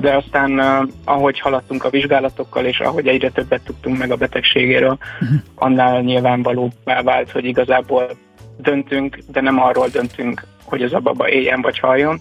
De 0.00 0.16
aztán, 0.16 0.58
ahogy 1.04 1.40
haladtunk 1.40 1.84
a 1.84 1.90
vizsgálatokkal, 1.90 2.64
és 2.64 2.80
ahogy 2.80 3.06
egyre 3.06 3.30
többet 3.30 3.62
tudtunk 3.62 3.98
meg 3.98 4.10
a 4.10 4.16
betegségéről, 4.16 4.98
uh-huh. 5.20 5.38
annál 5.54 6.00
nyilvánvalóbbá 6.00 7.02
vált, 7.02 7.30
hogy 7.30 7.44
igazából 7.44 8.10
döntünk, 8.56 9.18
de 9.32 9.40
nem 9.40 9.60
arról 9.62 9.88
döntünk, 9.88 10.42
hogy 10.64 10.82
az 10.82 10.92
a 10.92 10.98
baba 10.98 11.28
éljen 11.28 11.60
vagy 11.60 11.78
haljon, 11.78 12.20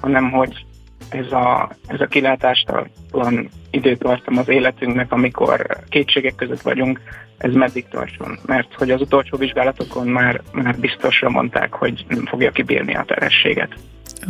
hanem 0.00 0.30
hogy 0.30 0.66
ez 1.08 1.32
a, 1.32 1.70
ez 1.86 2.00
a 2.00 2.06
kilátástalan 2.06 3.48
időtartam 3.70 4.38
az 4.38 4.48
életünknek, 4.48 5.12
amikor 5.12 5.78
kétségek 5.88 6.34
között 6.34 6.60
vagyunk, 6.60 7.00
ez 7.38 7.52
meddig 7.52 7.88
tartson. 7.90 8.38
Mert 8.46 8.74
hogy 8.74 8.90
az 8.90 9.00
utolsó 9.00 9.36
vizsgálatokon 9.36 10.06
már, 10.06 10.42
már 10.52 10.78
biztosra 10.78 11.30
mondták, 11.30 11.72
hogy 11.72 12.04
nem 12.08 12.26
fogja 12.26 12.50
kibírni 12.50 12.94
a 12.94 13.04
terhességet. 13.04 13.74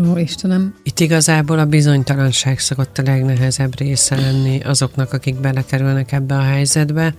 Ó, 0.06 0.16
Istenem. 0.16 0.74
Itt 0.82 1.00
igazából 1.00 1.58
a 1.58 1.64
bizonytalanság 1.64 2.58
szokott 2.58 2.98
a 2.98 3.02
legnehezebb 3.02 3.78
része 3.78 4.16
lenni 4.16 4.60
azoknak, 4.60 5.12
akik 5.12 5.40
belekerülnek 5.40 6.12
ebbe 6.12 6.34
a 6.34 6.42
helyzetbe, 6.42 7.14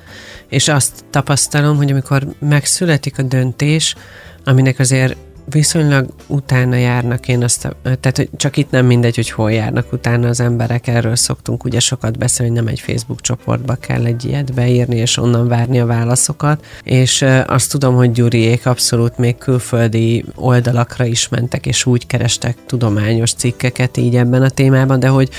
és 0.49 0.67
azt 0.67 1.05
tapasztalom, 1.09 1.77
hogy 1.77 1.91
amikor 1.91 2.23
megszületik 2.39 3.19
a 3.19 3.23
döntés, 3.23 3.95
aminek 4.43 4.79
azért 4.79 5.17
viszonylag 5.51 6.09
utána 6.27 6.75
járnak, 6.75 7.27
én 7.27 7.43
azt, 7.43 7.75
tehát 7.83 8.17
hogy 8.17 8.29
csak 8.35 8.57
itt 8.57 8.71
nem 8.71 8.85
mindegy, 8.85 9.15
hogy 9.15 9.29
hol 9.29 9.51
járnak 9.51 9.93
utána 9.93 10.27
az 10.27 10.39
emberek, 10.39 10.87
erről 10.87 11.15
szoktunk 11.15 11.63
ugye 11.63 11.79
sokat 11.79 12.17
beszélni, 12.17 12.51
hogy 12.51 12.63
nem 12.63 12.73
egy 12.73 12.79
Facebook 12.79 13.21
csoportba 13.21 13.75
kell 13.75 14.05
egy 14.05 14.25
ilyet 14.25 14.53
beírni, 14.53 14.95
és 14.95 15.17
onnan 15.17 15.47
várni 15.47 15.79
a 15.79 15.85
válaszokat, 15.85 16.65
és 16.83 17.25
azt 17.47 17.71
tudom, 17.71 17.95
hogy 17.95 18.11
Gyuriék 18.11 18.65
abszolút 18.65 19.17
még 19.17 19.37
külföldi 19.37 20.25
oldalakra 20.35 21.05
is 21.05 21.29
mentek, 21.29 21.65
és 21.65 21.85
úgy 21.85 22.07
kerestek 22.07 22.57
tudományos 22.65 23.33
cikkeket 23.33 23.97
így 23.97 24.15
ebben 24.15 24.41
a 24.41 24.49
témában, 24.49 24.99
de 24.99 25.07
hogy, 25.07 25.29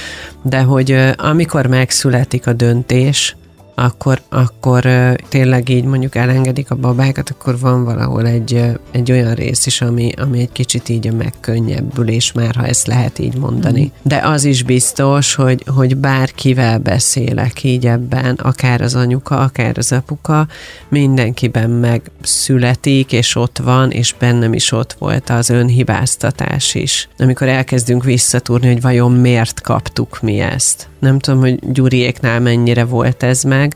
de 0.43 0.61
hogy 0.61 0.97
amikor 1.17 1.67
megszületik 1.67 2.47
a 2.47 2.53
döntés, 2.53 3.37
akkor, 3.81 4.21
akkor 4.29 4.87
tényleg 5.29 5.69
így 5.69 5.85
mondjuk 5.85 6.15
elengedik 6.15 6.71
a 6.71 6.75
babákat, 6.75 7.31
akkor 7.31 7.59
van 7.59 7.85
valahol 7.85 8.27
egy, 8.27 8.65
egy 8.91 9.13
olyan 9.13 9.35
rész 9.35 9.67
is, 9.67 9.81
ami, 9.81 10.13
ami 10.17 10.41
egy 10.41 10.53
kicsit 10.53 10.89
így 10.89 11.09
a 11.09 11.13
megkönnyebbülés 11.13 12.33
már, 12.33 12.55
ha 12.55 12.67
ezt 12.67 12.87
lehet 12.87 13.19
így 13.19 13.37
mondani. 13.37 13.83
Mm. 13.83 13.99
De 14.03 14.17
az 14.17 14.45
is 14.45 14.63
biztos, 14.63 15.35
hogy, 15.35 15.65
hogy 15.67 15.97
bárkivel 15.97 16.79
beszélek 16.79 17.63
így 17.65 17.87
ebben, 17.87 18.35
akár 18.35 18.81
az 18.81 18.95
anyuka, 18.95 19.39
akár 19.39 19.79
az 19.79 19.93
apuka, 19.93 20.47
mindenkiben 20.89 21.71
megszületik, 21.71 23.13
és 23.13 23.37
ott 23.37 23.59
van, 23.59 23.91
és 23.91 24.15
bennem 24.19 24.53
is 24.53 24.73
ott 24.73 24.97
volt 24.99 25.31
az 25.31 25.51
önhibáztatás 25.51 26.75
is. 26.75 27.09
Amikor 27.19 27.49
elkezdünk 27.49 28.05
visszatúrni, 28.05 28.67
hogy 28.67 28.81
vajon 28.81 29.13
miért 29.13 29.61
kaptuk 29.61 30.21
mi 30.21 30.39
ezt. 30.39 30.89
Nem 30.99 31.19
tudom, 31.19 31.41
hogy 31.41 31.73
Gyuriéknál 31.73 32.41
mennyire 32.41 32.85
volt 32.85 33.23
ez 33.23 33.43
meg, 33.43 33.70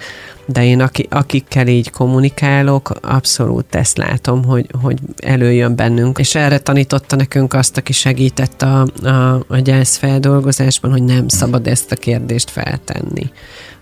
de 0.47 0.65
én 0.65 0.81
aki, 0.81 1.07
akikkel 1.11 1.67
így 1.67 1.91
kommunikálok, 1.91 2.91
abszolút 3.03 3.75
ezt 3.75 3.97
látom, 3.97 4.45
hogy, 4.45 4.67
hogy 4.83 4.99
előjön 5.17 5.77
bennünk. 5.77 6.19
És 6.19 6.35
erre 6.35 6.59
tanította 6.59 7.17
nekünk 7.17 7.55
azt, 7.55 7.77
aki 7.77 7.93
segített 7.93 8.63
a, 8.63 8.87
a, 9.03 9.45
a 9.49 9.59
gyászfeldolgozásban, 9.59 10.91
hogy 10.91 11.03
nem 11.03 11.29
szabad 11.29 11.67
ezt 11.67 11.93
a 11.93 11.97
kérdést 11.97 12.51
feltenni 12.51 13.31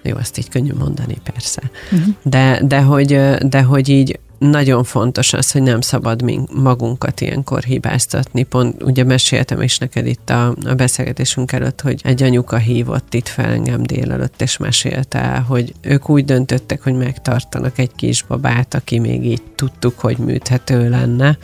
Jó, 0.02 0.16
ezt 0.16 0.38
így 0.38 0.48
könnyű 0.48 0.72
mondani, 0.78 1.16
persze. 1.32 1.62
Uh-huh. 1.92 2.14
De, 2.22 2.60
de, 2.64 2.80
hogy, 2.80 3.20
de 3.48 3.62
hogy 3.62 3.88
így 3.88 4.18
nagyon 4.50 4.84
fontos 4.84 5.32
az, 5.32 5.50
hogy 5.50 5.62
nem 5.62 5.80
szabad 5.80 6.22
magunkat 6.54 7.20
ilyenkor 7.20 7.62
hibáztatni. 7.62 8.42
Pont 8.42 8.82
ugye 8.82 9.04
meséltem 9.04 9.60
is 9.60 9.78
neked 9.78 10.06
itt 10.06 10.30
a, 10.30 10.54
a 10.64 10.74
beszélgetésünk 10.74 11.52
előtt, 11.52 11.80
hogy 11.80 12.00
egy 12.04 12.22
anyuka 12.22 12.56
hívott 12.56 13.14
itt 13.14 13.28
fel 13.28 13.50
engem 13.50 13.82
délelőtt, 13.82 14.42
és 14.42 14.56
mesélte 14.56 15.18
el, 15.18 15.42
hogy 15.42 15.72
ők 15.80 16.08
úgy 16.08 16.24
döntöttek, 16.24 16.82
hogy 16.82 16.94
megtartanak 16.94 17.78
egy 17.78 17.90
kisbabát, 17.96 18.74
aki 18.74 18.98
még 18.98 19.24
így 19.24 19.42
tudtuk, 19.54 19.98
hogy 19.98 20.16
műthető 20.18 20.88
lenne, 20.88 21.38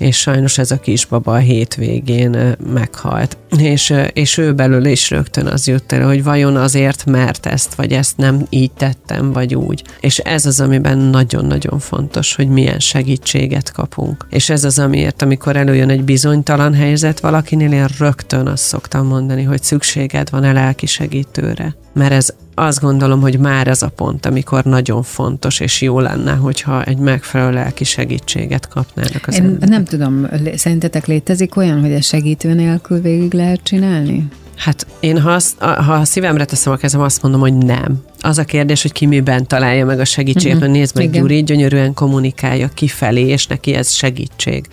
és 0.00 0.16
sajnos 0.16 0.58
ez 0.58 0.70
a 0.70 0.80
kisbaba 0.80 1.32
a 1.32 1.38
hétvégén 1.38 2.56
meghalt. 2.72 3.36
És, 3.58 3.94
és 4.12 4.38
ő 4.38 4.52
belül 4.52 4.84
is 4.84 5.10
rögtön 5.10 5.46
az 5.46 5.66
jött 5.66 5.92
el, 5.92 6.06
hogy 6.06 6.24
vajon 6.24 6.56
azért, 6.56 7.04
mert 7.04 7.46
ezt, 7.46 7.74
vagy 7.74 7.92
ezt 7.92 8.16
nem 8.16 8.46
így 8.48 8.70
tettem, 8.72 9.32
vagy 9.32 9.54
úgy. 9.54 9.82
És 10.00 10.18
ez 10.18 10.46
az, 10.46 10.60
amiben 10.60 10.98
nagyon-nagyon 10.98 11.78
fontos, 11.78 12.34
hogy 12.34 12.48
milyen 12.48 12.78
segítséget 12.78 13.72
kapunk. 13.72 14.26
És 14.30 14.50
ez 14.50 14.64
az, 14.64 14.78
amiért, 14.78 15.22
amikor 15.22 15.56
előjön 15.56 15.90
egy 15.90 16.04
bizonytalan 16.04 16.74
helyzet 16.74 17.20
valakinél, 17.20 17.72
én 17.72 17.88
rögtön 17.98 18.46
azt 18.46 18.64
szoktam 18.64 19.06
mondani, 19.06 19.42
hogy 19.42 19.62
szükséged 19.62 20.30
van-e 20.30 20.52
lelki 20.52 20.86
segítőre. 20.86 21.76
Mert 21.92 22.12
ez 22.12 22.34
azt 22.54 22.80
gondolom, 22.80 23.20
hogy 23.20 23.38
már 23.38 23.68
ez 23.68 23.82
a 23.82 23.88
pont, 23.88 24.26
amikor 24.26 24.64
nagyon 24.64 25.02
fontos 25.02 25.60
és 25.60 25.80
jó 25.82 26.00
lenne, 26.00 26.32
hogyha 26.32 26.82
egy 26.84 26.98
megfelelő 26.98 27.52
lelki 27.52 27.84
segítséget 27.84 28.68
kapnának 28.68 29.26
az 29.26 29.34
Én 29.34 29.44
emberek. 29.44 29.68
nem 29.68 29.84
tudom, 29.84 30.28
szerintetek 30.54 31.06
létezik 31.06 31.56
olyan, 31.56 31.80
hogy 31.80 31.94
a 31.94 32.00
segítő 32.00 32.54
nélkül 32.54 33.00
végig 33.00 33.32
lehet 33.32 33.60
csinálni? 33.62 34.28
Hát 34.56 34.86
én, 35.00 35.20
ha, 35.20 35.30
azt, 35.30 35.58
ha 35.58 35.92
a 35.92 36.04
szívemre 36.04 36.44
teszem 36.44 36.72
a 36.72 36.76
kezem, 36.76 37.00
azt 37.00 37.22
mondom, 37.22 37.40
hogy 37.40 37.54
nem. 37.54 38.02
Az 38.20 38.38
a 38.38 38.44
kérdés, 38.44 38.82
hogy 38.82 38.92
ki 38.92 39.06
miben 39.06 39.46
találja 39.46 39.84
meg 39.84 40.00
a 40.00 40.04
segítséget, 40.04 40.56
uh-huh. 40.56 40.72
nézd 40.72 40.96
meg, 40.96 41.04
Igen. 41.04 41.20
Gyuri 41.20 41.42
gyönyörűen 41.42 41.94
kommunikálja 41.94 42.68
kifelé, 42.74 43.26
és 43.26 43.46
neki 43.46 43.74
ez 43.74 43.90
segítség 43.90 44.68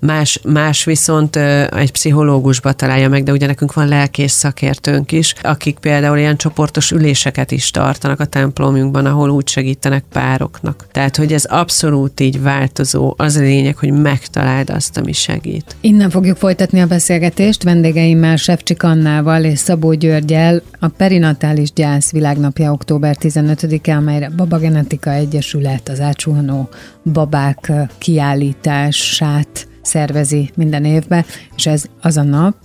más, 0.00 0.40
más 0.44 0.84
viszont 0.84 1.36
egy 1.76 1.92
pszichológusba 1.92 2.72
találja 2.72 3.08
meg, 3.08 3.22
de 3.22 3.32
ugye 3.32 3.46
nekünk 3.46 3.72
van 3.72 3.88
lelkész 3.88 4.32
szakértőnk 4.32 5.12
is, 5.12 5.34
akik 5.42 5.78
például 5.78 6.18
ilyen 6.18 6.36
csoportos 6.36 6.90
üléseket 6.90 7.50
is 7.50 7.70
tartanak 7.70 8.20
a 8.20 8.24
templomunkban, 8.24 9.06
ahol 9.06 9.30
úgy 9.30 9.48
segítenek 9.48 10.04
pároknak. 10.12 10.86
Tehát, 10.92 11.16
hogy 11.16 11.32
ez 11.32 11.44
abszolút 11.44 12.20
így 12.20 12.42
változó. 12.42 13.14
Az 13.16 13.36
a 13.36 13.40
lényeg, 13.40 13.76
hogy 13.76 13.92
megtaláld 13.92 14.70
azt, 14.70 14.96
ami 14.96 15.12
segít. 15.12 15.76
Innen 15.80 16.10
fogjuk 16.10 16.36
folytatni 16.36 16.80
a 16.80 16.86
beszélgetést 16.86 17.62
vendégeimmel, 17.62 18.36
Sefcsik 18.36 18.82
Annával 18.82 19.44
és 19.44 19.58
Szabó 19.58 19.92
Györgyel 19.92 20.62
a 20.78 20.88
perinatális 20.88 21.72
gyász 21.72 22.12
világnapja 22.12 22.72
október 22.72 23.16
15-e, 23.20 23.96
amelyre 23.96 24.30
Baba 24.36 24.58
Genetika 24.58 25.10
Egyesület 25.10 25.88
az 25.88 26.00
átsuhanó 26.00 26.68
babák 27.12 27.72
kiállítását 27.98 29.68
szervezi 29.82 30.50
minden 30.54 30.84
évben, 30.84 31.24
és 31.56 31.66
ez 31.66 31.84
az 32.00 32.16
a 32.16 32.22
nap, 32.22 32.56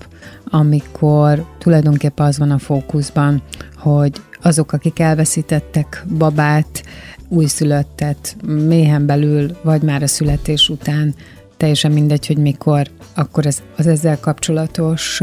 amikor 0.45 1.45
tulajdonképpen 1.57 2.25
az 2.25 2.38
van 2.38 2.51
a 2.51 2.57
fókuszban, 2.57 3.41
hogy 3.77 4.22
azok, 4.41 4.72
akik 4.72 5.00
elveszítettek 5.00 6.05
babát, 6.17 6.84
újszülöttet, 7.27 8.36
méhen 8.45 9.05
belül, 9.05 9.57
vagy 9.63 9.81
már 9.81 10.03
a 10.03 10.07
születés 10.07 10.69
után, 10.69 11.15
teljesen 11.57 11.91
mindegy, 11.91 12.27
hogy 12.27 12.38
mikor, 12.38 12.88
akkor 13.13 13.45
ez, 13.45 13.62
az 13.77 13.88
ezzel 13.88 14.19
kapcsolatos 14.19 15.22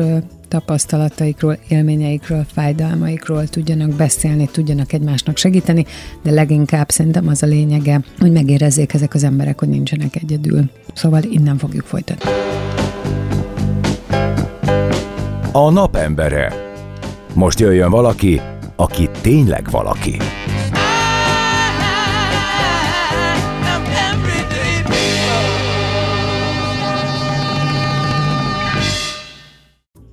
tapasztalataikról, 0.53 1.59
élményeikről, 1.69 2.45
fájdalmaikról 2.53 3.47
tudjanak 3.47 3.89
beszélni, 3.89 4.49
tudjanak 4.53 4.93
egymásnak 4.93 5.37
segíteni, 5.37 5.87
de 6.23 6.31
leginkább 6.31 6.91
szerintem 6.91 7.29
az 7.29 7.43
a 7.43 7.47
lényege, 7.47 8.01
hogy 8.19 8.33
megérezzék 8.33 8.95
ezek 8.95 9.15
az 9.15 9.25
emberek, 9.25 9.59
hogy 9.59 9.69
nincsenek 9.69 10.17
egyedül. 10.17 10.71
Szóval 10.95 11.23
innen 11.23 11.59
fogjuk 11.59 11.85
folytatni. 11.85 12.31
A 15.53 15.71
napembere. 15.71 16.53
Most 17.35 17.61
jöjjön 17.61 17.91
valaki, 17.91 18.41
aki 18.77 19.09
tényleg 19.21 19.71
valaki. 19.71 20.17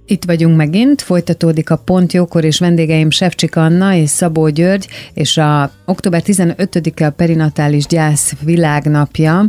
Itt 0.10 0.26
vagyunk 0.26 0.56
megint, 0.56 1.02
folytatódik 1.02 1.70
a 1.70 1.76
Pont 1.76 2.14
Jókor, 2.14 2.44
és 2.44 2.60
vendégeim 2.60 3.10
Sefcsik 3.10 3.56
Anna 3.56 3.94
és 3.94 4.10
Szabó 4.10 4.50
György, 4.50 4.88
és 5.14 5.38
a 5.38 5.72
október 5.86 6.22
15-e 6.26 7.06
a 7.06 7.10
perinatális 7.10 7.86
gyász 7.86 8.34
világnapja, 8.42 9.46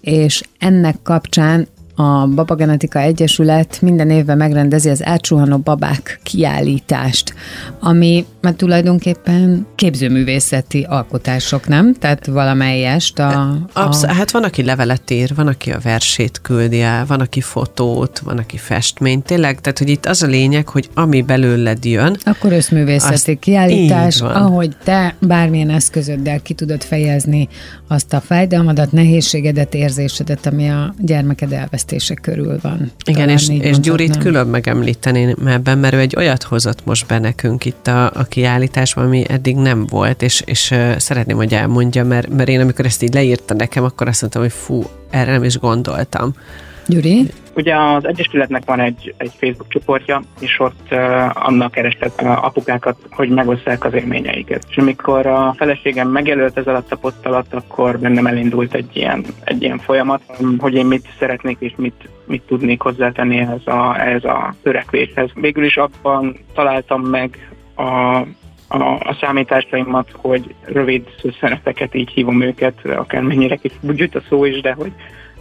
és 0.00 0.42
ennek 0.58 0.96
kapcsán 1.02 1.68
a 2.00 2.26
Babagenetika 2.26 2.98
Egyesület 2.98 3.78
minden 3.82 4.10
évben 4.10 4.36
megrendezi 4.36 4.88
az 4.88 5.04
átsuhanó 5.04 5.58
babák 5.58 6.20
kiállítást, 6.22 7.34
ami 7.80 8.26
mert 8.40 8.56
tulajdonképpen 8.56 9.66
képzőművészeti 9.74 10.86
alkotások, 10.88 11.68
nem? 11.68 11.94
Tehát 11.94 12.26
valamelyest 12.26 13.18
a... 13.18 13.58
Absz- 13.72 14.04
a... 14.04 14.12
Hát 14.12 14.30
van, 14.30 14.44
aki 14.44 14.62
levelet 14.62 15.10
ír, 15.10 15.34
van, 15.34 15.46
aki 15.46 15.70
a 15.70 15.78
versét 15.82 16.40
küldi 16.42 16.80
el, 16.80 17.06
van, 17.06 17.20
aki 17.20 17.40
fotót, 17.40 18.18
van, 18.18 18.38
aki 18.38 18.56
festményt. 18.56 19.24
Tényleg, 19.24 19.60
tehát, 19.60 19.78
hogy 19.78 19.88
itt 19.88 20.06
az 20.06 20.22
a 20.22 20.26
lényeg, 20.26 20.68
hogy 20.68 20.88
ami 20.94 21.22
belőled 21.22 21.84
jön... 21.84 22.16
Akkor 22.24 22.52
összművészeti 22.52 23.36
kiállítás, 23.36 24.20
ahogy 24.20 24.76
te 24.84 25.14
bármilyen 25.20 25.70
eszközöddel 25.70 26.40
ki 26.40 26.54
tudod 26.54 26.82
fejezni 26.82 27.48
azt 27.88 28.12
a 28.12 28.20
fájdalmadat, 28.20 28.92
nehézségedet, 28.92 29.74
érzésedet, 29.74 30.46
ami 30.46 30.68
a 30.68 30.94
gyermeked 30.98 31.52
elvesztése 31.90 32.14
körül 32.14 32.58
van. 32.62 32.92
Igen, 33.04 33.28
és, 33.28 33.48
és 33.48 33.80
Gyurit 33.80 34.18
külön 34.18 34.46
megemlíteném 34.46 35.46
ebben, 35.46 35.78
mert 35.78 35.94
ő 35.94 35.98
egy 35.98 36.16
olyat 36.16 36.42
hozott 36.42 36.84
most 36.84 37.06
be 37.06 37.18
nekünk 37.18 37.64
itt 37.64 37.86
a, 37.86 38.10
a 38.14 38.24
kiállításban, 38.24 39.04
ami 39.04 39.24
eddig 39.28 39.56
nem 39.56 39.86
volt, 39.86 40.22
és, 40.22 40.42
és 40.46 40.74
szeretném, 40.96 41.36
hogy 41.36 41.54
elmondja, 41.54 42.04
mert, 42.04 42.28
mert 42.28 42.48
én 42.48 42.60
amikor 42.60 42.84
ezt 42.84 43.02
így 43.02 43.14
leírta 43.14 43.54
nekem, 43.54 43.84
akkor 43.84 44.08
azt 44.08 44.20
mondtam, 44.20 44.42
hogy 44.42 44.52
fú, 44.52 44.84
erre 45.10 45.32
nem 45.32 45.44
is 45.44 45.58
gondoltam. 45.58 46.34
Gyuri? 46.90 47.26
Ugye 47.54 47.76
az 47.76 48.06
Egyesületnek 48.06 48.62
van 48.64 48.80
egy, 48.80 49.14
egy 49.16 49.32
Facebook 49.38 49.68
csoportja, 49.68 50.22
és 50.40 50.58
ott 50.58 50.88
uh, 50.90 51.46
annak 51.46 51.70
keresett 51.70 52.22
uh, 52.22 52.44
apukákat, 52.44 52.96
hogy 53.10 53.28
megosszák 53.28 53.84
az 53.84 53.92
élményeiket. 53.92 54.64
És 54.68 54.76
amikor 54.76 55.26
a 55.26 55.54
feleségem 55.56 56.08
megjelölt 56.08 56.58
ez 56.58 56.66
alatt 56.66 56.92
a 56.92 56.96
poszt 56.96 57.26
alatt, 57.26 57.54
akkor 57.54 57.98
bennem 57.98 58.26
elindult 58.26 58.74
egy 58.74 58.90
ilyen, 58.92 59.24
egy 59.44 59.62
ilyen 59.62 59.78
folyamat, 59.78 60.22
hogy 60.58 60.74
én 60.74 60.86
mit 60.86 61.08
szeretnék 61.18 61.56
és 61.60 61.72
mit, 61.76 62.08
mit 62.26 62.42
tudnék 62.42 62.80
hozzátenni 62.80 63.38
ehhez 63.38 63.66
a, 63.66 64.00
ehhez 64.00 64.24
a 64.24 64.54
törekvéshez. 64.62 65.30
Végül 65.34 65.64
is 65.64 65.76
abban 65.76 66.36
találtam 66.54 67.02
meg 67.02 67.50
a 67.76 68.22
a, 68.72 68.94
a 68.94 69.16
számításaimat, 69.20 70.08
hogy 70.12 70.54
rövid 70.64 71.06
szösszeneteket, 71.20 71.94
így 71.94 72.10
hívom 72.10 72.42
őket, 72.42 72.86
akármennyire 72.86 73.56
kis 73.56 73.72
gyűjt 73.80 74.14
a 74.14 74.22
szó 74.28 74.44
is, 74.44 74.60
de 74.60 74.72
hogy, 74.72 74.92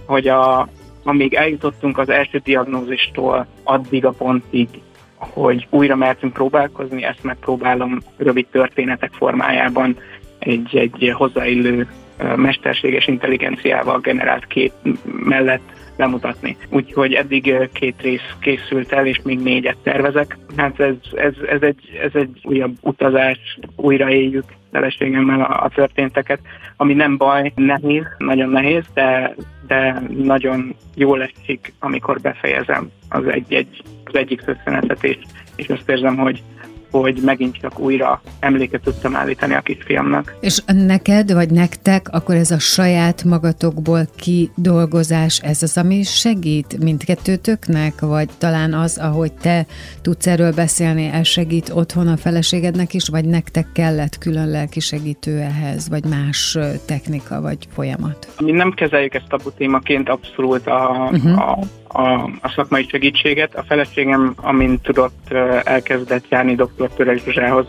hogy 0.05 0.27
a, 0.27 0.67
amíg 1.03 1.33
eljutottunk 1.33 1.97
az 1.97 2.09
első 2.09 2.37
diagnózistól 2.37 3.47
addig 3.63 4.05
a 4.05 4.11
pontig, 4.11 4.67
hogy 5.15 5.67
újra 5.69 5.95
mertünk 5.95 6.33
próbálkozni, 6.33 7.03
ezt 7.03 7.23
megpróbálom 7.23 7.99
rövid 8.17 8.47
történetek 8.51 9.11
formájában 9.13 9.97
egy, 10.39 10.77
egy 10.77 11.13
hozzáillő 11.15 11.87
mesterséges 12.35 13.07
intelligenciával 13.07 13.99
generált 13.99 14.45
kép 14.45 14.71
mellett 15.03 15.71
bemutatni. 15.97 16.57
Úgyhogy 16.69 17.13
eddig 17.13 17.69
két 17.73 18.01
rész 18.01 18.33
készült 18.41 18.91
el, 18.91 19.05
és 19.05 19.21
még 19.23 19.39
négyet 19.39 19.77
tervezek. 19.83 20.37
Hát 20.55 20.79
ez, 20.79 20.95
ez, 21.15 21.33
ez, 21.49 21.61
egy, 21.61 21.99
ez 22.03 22.11
egy 22.13 22.39
újabb 22.43 22.75
utazás, 22.81 23.59
újra 23.75 24.09
éljük 24.09 24.43
feleségemmel 24.71 25.41
a, 25.41 25.63
a 25.63 25.69
történteket, 25.69 26.39
ami 26.81 26.93
nem 26.93 27.17
baj, 27.17 27.51
nehéz, 27.55 28.05
nagyon 28.17 28.49
nehéz, 28.49 28.83
de, 28.93 29.35
de 29.67 30.01
nagyon 30.09 30.75
jól 30.95 31.21
esik, 31.21 31.73
amikor 31.79 32.19
befejezem 32.21 32.91
az, 33.09 33.25
egy, 33.25 33.53
egy, 33.53 33.83
az 34.05 34.15
egyik 34.15 34.41
szösszenetet, 34.41 35.03
és, 35.03 35.17
és 35.55 35.69
azt 35.69 35.89
érzem, 35.89 36.17
hogy 36.17 36.43
hogy 36.91 37.19
megint 37.23 37.57
csak 37.61 37.79
újra 37.79 38.21
emléket 38.39 38.81
tudtam 38.81 39.15
állítani 39.15 39.53
a 39.53 39.61
kisfiamnak. 39.61 40.35
És 40.39 40.61
neked, 40.65 41.33
vagy 41.33 41.51
nektek, 41.51 42.07
akkor 42.11 42.35
ez 42.35 42.51
a 42.51 42.59
saját 42.59 43.23
magatokból 43.23 44.07
kidolgozás, 44.15 45.39
ez 45.39 45.63
az, 45.63 45.77
ami 45.77 46.03
segít 46.03 46.83
mindkettőtöknek, 46.83 47.99
vagy 47.99 48.29
talán 48.37 48.73
az, 48.73 48.97
ahogy 48.97 49.33
te 49.33 49.65
tudsz 50.01 50.27
erről 50.27 50.53
beszélni, 50.53 51.05
ez 51.13 51.27
segít 51.27 51.69
otthon 51.73 52.07
a 52.07 52.17
feleségednek 52.17 52.93
is, 52.93 53.07
vagy 53.07 53.25
nektek 53.25 53.67
kellett 53.73 54.17
külön 54.17 54.49
lelki 54.49 54.79
segítő 54.79 55.39
ehhez, 55.39 55.89
vagy 55.89 56.05
más 56.05 56.57
technika, 56.85 57.41
vagy 57.41 57.57
folyamat? 57.73 58.27
Mi 58.39 58.51
nem 58.51 58.71
kezeljük 58.71 59.13
ezt 59.13 59.27
tabu 59.29 59.51
témaként, 59.51 60.09
abszolút 60.09 60.67
a, 60.67 61.09
uh-huh. 61.11 61.49
a 61.49 61.59
a, 61.89 62.23
a 62.41 62.51
szakmai 62.55 62.87
segítséget. 62.89 63.55
A 63.55 63.63
feleségem, 63.63 64.33
amint 64.35 64.81
tudott, 64.81 65.33
elkezdett 65.63 66.29
járni 66.29 66.55
dr. 66.55 66.89
Törel 66.95 67.15
Zsuzsához, 67.15 67.65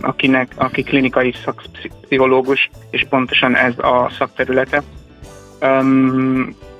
akinek, 0.00 0.52
aki 0.56 0.82
klinikai 0.82 1.34
szakpszichológus, 1.44 2.70
és 2.90 3.06
pontosan 3.08 3.56
ez 3.56 3.78
a 3.78 4.10
szakterülete. 4.18 4.82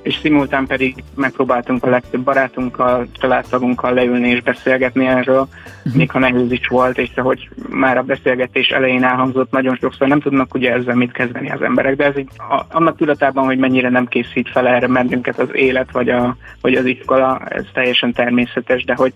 És 0.03 0.19
szimultán 0.23 0.67
pedig 0.67 0.95
megpróbáltunk 1.15 1.85
a 1.85 1.91
legtöbb 1.91 2.21
barátunkkal, 2.21 3.07
családtagunkkal 3.12 3.95
leülni 3.95 4.29
és 4.29 4.43
beszélgetni 4.43 5.07
erről, 5.07 5.41
uh-huh. 5.41 5.95
még 5.95 6.11
ha 6.11 6.19
nehéz 6.19 6.53
is 6.53 6.67
volt, 6.67 6.99
és 6.99 7.11
hogy 7.17 7.49
már 7.69 7.97
a 7.97 8.03
beszélgetés 8.03 8.69
elején 8.69 9.05
elhangzott, 9.05 9.51
nagyon 9.51 9.77
sokszor 9.81 10.09
nem 10.09 10.21
tudnak 10.21 10.55
ugye 10.55 10.73
ezzel 10.73 10.95
mit 10.95 11.12
kezdeni 11.12 11.51
az 11.51 11.62
emberek, 11.62 11.97
de 11.97 12.05
ez 12.05 12.19
így 12.19 12.29
a, 12.37 12.65
annak 12.71 12.97
tudatában, 12.97 13.45
hogy 13.45 13.59
mennyire 13.59 13.88
nem 13.88 14.07
készít 14.07 14.49
fel 14.49 14.69
erre 14.69 14.87
bennünket 14.87 15.38
az 15.38 15.49
élet, 15.53 15.91
vagy, 15.93 16.09
a, 16.09 16.37
vagy 16.61 16.75
az 16.75 16.85
iskola, 16.85 17.41
ez 17.49 17.65
teljesen 17.73 18.12
természetes, 18.12 18.85
de 18.85 18.95
hogy 18.95 19.12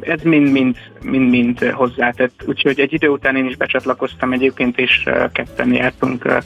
ez 0.00 0.22
mind-mind, 0.22 0.76
mind-mind 1.02 1.58
hozzátett. 1.58 2.42
Úgyhogy 2.46 2.80
egy 2.80 2.92
idő 2.92 3.08
után 3.08 3.36
én 3.36 3.46
is 3.46 3.56
becsatlakoztam 3.56 4.32
egyébként, 4.32 4.78
és 4.78 5.08
ketten 5.32 5.74
jártunk 5.74 6.42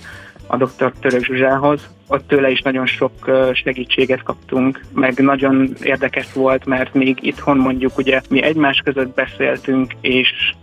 a 0.46 0.56
dr. 0.56 0.92
Török 1.00 1.24
Zsuzsához. 1.24 1.88
Ott 2.06 2.28
tőle 2.28 2.50
is 2.50 2.60
nagyon 2.60 2.86
sok 2.86 3.12
segítséget 3.52 4.22
kaptunk, 4.22 4.80
meg 4.92 5.18
nagyon 5.18 5.74
érdekes 5.82 6.32
volt, 6.32 6.64
mert 6.66 6.94
még 6.94 7.18
itthon 7.20 7.56
mondjuk 7.56 7.98
ugye 7.98 8.20
mi 8.28 8.42
egymás 8.42 8.80
között 8.84 9.14
beszéltünk, 9.14 9.92
és 10.00 10.54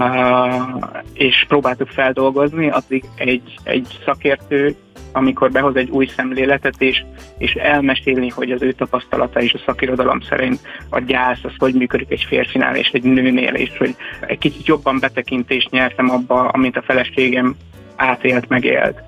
Uh, 0.00 0.82
és 1.12 1.44
próbáltuk 1.48 1.88
feldolgozni, 1.88 2.70
addig 2.70 3.04
egy, 3.16 3.58
egy 3.62 3.98
szakértő, 4.04 4.76
amikor 5.12 5.50
behoz 5.50 5.76
egy 5.76 5.90
új 5.90 6.06
szemléletet, 6.06 6.74
és, 6.78 7.04
és 7.38 7.52
elmesélni, 7.52 8.28
hogy 8.28 8.50
az 8.50 8.62
ő 8.62 8.72
tapasztalata 8.72 9.40
és 9.40 9.54
a 9.54 9.62
szakirodalom 9.66 10.20
szerint 10.20 10.60
a 10.90 10.98
gyász, 10.98 11.38
az 11.42 11.52
hogy 11.56 11.74
működik 11.74 12.10
egy 12.10 12.24
férfinál 12.28 12.76
és 12.76 12.88
egy 12.88 13.02
nőnél, 13.02 13.54
és 13.54 13.76
hogy 13.78 13.96
egy 14.20 14.38
kicsit 14.38 14.66
jobban 14.66 14.98
betekintést 15.00 15.70
nyertem 15.70 16.10
abba, 16.10 16.48
amit 16.48 16.76
a 16.76 16.82
feleségem 16.82 17.56
átélt, 17.96 18.48
megélt. 18.48 19.02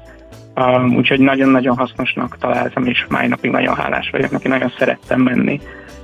Um, 0.56 0.96
úgyhogy 0.96 1.20
nagyon-nagyon 1.20 1.76
hasznosnak 1.76 2.38
találtam, 2.38 2.86
és 2.86 3.06
mai 3.08 3.26
napig 3.26 3.50
nagyon 3.50 3.74
hálás 3.74 4.10
vagyok 4.10 4.30
neki, 4.30 4.48
nagyon 4.48 4.72
szerettem 4.78 5.20
menni, 5.20 5.60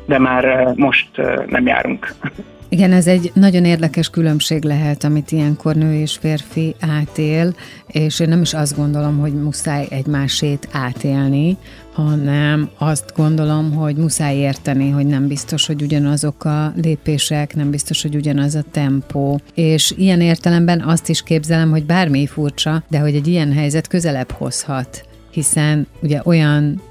de 0.07 0.19
már 0.19 0.45
uh, 0.45 0.77
most 0.77 1.09
uh, 1.19 1.47
nem 1.47 1.67
járunk. 1.67 2.09
Igen, 2.69 2.93
ez 2.93 3.07
egy 3.07 3.31
nagyon 3.35 3.65
érdekes 3.65 4.11
különbség 4.11 4.65
lehet, 4.65 5.05
amit 5.05 5.33
ilyenkor 5.33 5.75
nő 5.75 6.01
és 6.01 6.17
férfi 6.21 6.75
átél, 6.81 7.55
és 7.87 8.21
én 8.21 8.29
nem 8.29 8.41
is 8.43 8.55
azt 8.55 8.77
gondolom, 8.77 9.19
hogy 9.19 9.33
muszáj 9.33 9.87
egymásét 9.91 10.69
átélni, 10.73 11.57
hanem 11.93 12.71
azt 12.79 13.13
gondolom, 13.17 13.73
hogy 13.75 13.97
muszáj 13.97 14.37
érteni, 14.37 14.91
hogy 14.91 15.07
nem 15.07 15.27
biztos, 15.27 15.67
hogy 15.67 15.83
ugyanazok 15.83 16.45
a 16.45 16.73
lépések, 16.83 17.55
nem 17.55 17.71
biztos, 17.71 18.03
hogy 18.03 18.15
ugyanaz 18.15 18.55
a 18.55 18.65
tempó. 18.71 19.41
És 19.55 19.95
ilyen 19.97 20.21
értelemben 20.21 20.81
azt 20.81 21.09
is 21.09 21.23
képzelem, 21.23 21.71
hogy 21.71 21.87
bármi 21.87 22.27
furcsa, 22.27 22.83
de 22.89 22.99
hogy 22.99 23.15
egy 23.15 23.27
ilyen 23.27 23.53
helyzet 23.53 23.89
közelebb 23.89 24.31
hozhat, 24.31 25.05
hiszen 25.31 25.87
ugye 26.03 26.21
olyan 26.25 26.83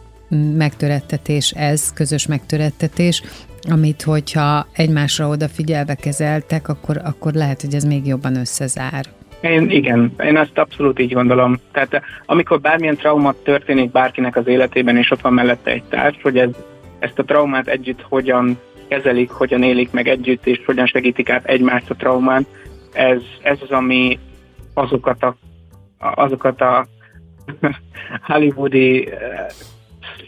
megtörettetés 0.57 1.51
ez, 1.51 1.93
közös 1.93 2.25
megtörettetés, 2.25 3.21
amit 3.69 4.01
hogyha 4.01 4.67
egymásra 4.73 5.27
odafigyelve 5.27 5.95
kezeltek, 5.95 6.67
akkor, 6.67 7.01
akkor 7.03 7.33
lehet, 7.33 7.61
hogy 7.61 7.73
ez 7.73 7.83
még 7.83 8.07
jobban 8.07 8.35
összezár. 8.35 9.05
Én, 9.41 9.69
igen, 9.69 10.13
én 10.23 10.37
azt 10.37 10.57
abszolút 10.57 10.99
így 10.99 11.13
gondolom. 11.13 11.57
Tehát 11.71 12.01
amikor 12.25 12.61
bármilyen 12.61 12.95
trauma 12.95 13.33
történik 13.43 13.91
bárkinek 13.91 14.35
az 14.35 14.47
életében, 14.47 14.97
és 14.97 15.11
ott 15.11 15.21
van 15.21 15.33
mellette 15.33 15.71
egy 15.71 15.83
társ, 15.83 16.21
hogy 16.21 16.37
ez, 16.37 16.49
ezt 16.99 17.19
a 17.19 17.23
traumát 17.23 17.67
együtt 17.67 18.01
hogyan 18.01 18.59
kezelik, 18.87 19.29
hogyan 19.29 19.63
élik 19.63 19.91
meg 19.91 20.07
együtt, 20.07 20.47
és 20.47 20.61
hogyan 20.65 20.85
segítik 20.85 21.29
át 21.29 21.45
egymást 21.45 21.89
a 21.89 21.95
traumán, 21.95 22.45
ez, 22.93 23.21
ez 23.41 23.57
az, 23.61 23.69
ami 23.69 24.19
azokat 24.73 25.23
a, 25.23 25.35
azokat 25.97 26.61
a 26.61 26.87
hollywoodi 28.27 29.09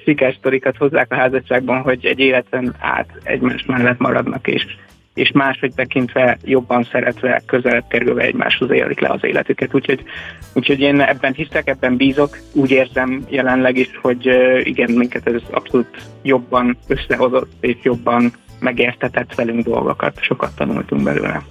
sikersztorikat 0.04 0.78
hozzák 0.78 1.12
a 1.12 1.16
házasságban, 1.16 1.82
hogy 1.82 2.06
egy 2.06 2.20
életen 2.20 2.76
át 2.80 3.10
egymás 3.24 3.66
mellett 3.66 4.00
maradnak, 4.00 4.48
és, 4.48 4.66
és 5.14 5.32
máshogy 5.32 5.74
tekintve, 5.76 6.38
jobban 6.44 6.84
szeretve, 6.84 7.42
közelebb 7.46 7.88
kerülve 7.88 8.22
egymáshoz 8.22 8.72
élik 8.72 9.00
le 9.00 9.10
az 9.10 9.24
életüket. 9.24 9.74
Úgyhogy, 9.74 10.04
úgyhogy 10.54 10.80
én 10.80 11.02
ebben 11.02 11.34
hiszek, 11.34 11.68
ebben 11.68 11.98
bízok, 11.98 12.38
úgy 12.54 12.72
érzem 12.72 13.26
jelenleg 13.30 13.78
is, 13.78 13.90
hogy 14.02 14.30
igen, 14.64 14.92
minket 14.92 15.28
ez 15.28 15.42
abszolút 15.52 15.98
jobban 16.24 16.78
összehozott, 16.88 17.52
és 17.60 17.76
jobban 17.84 18.32
megértetett 18.60 19.36
velünk 19.36 19.64
dolgokat, 19.64 20.22
sokat 20.22 20.56
tanultunk 20.56 21.04
belőle. 21.04 21.42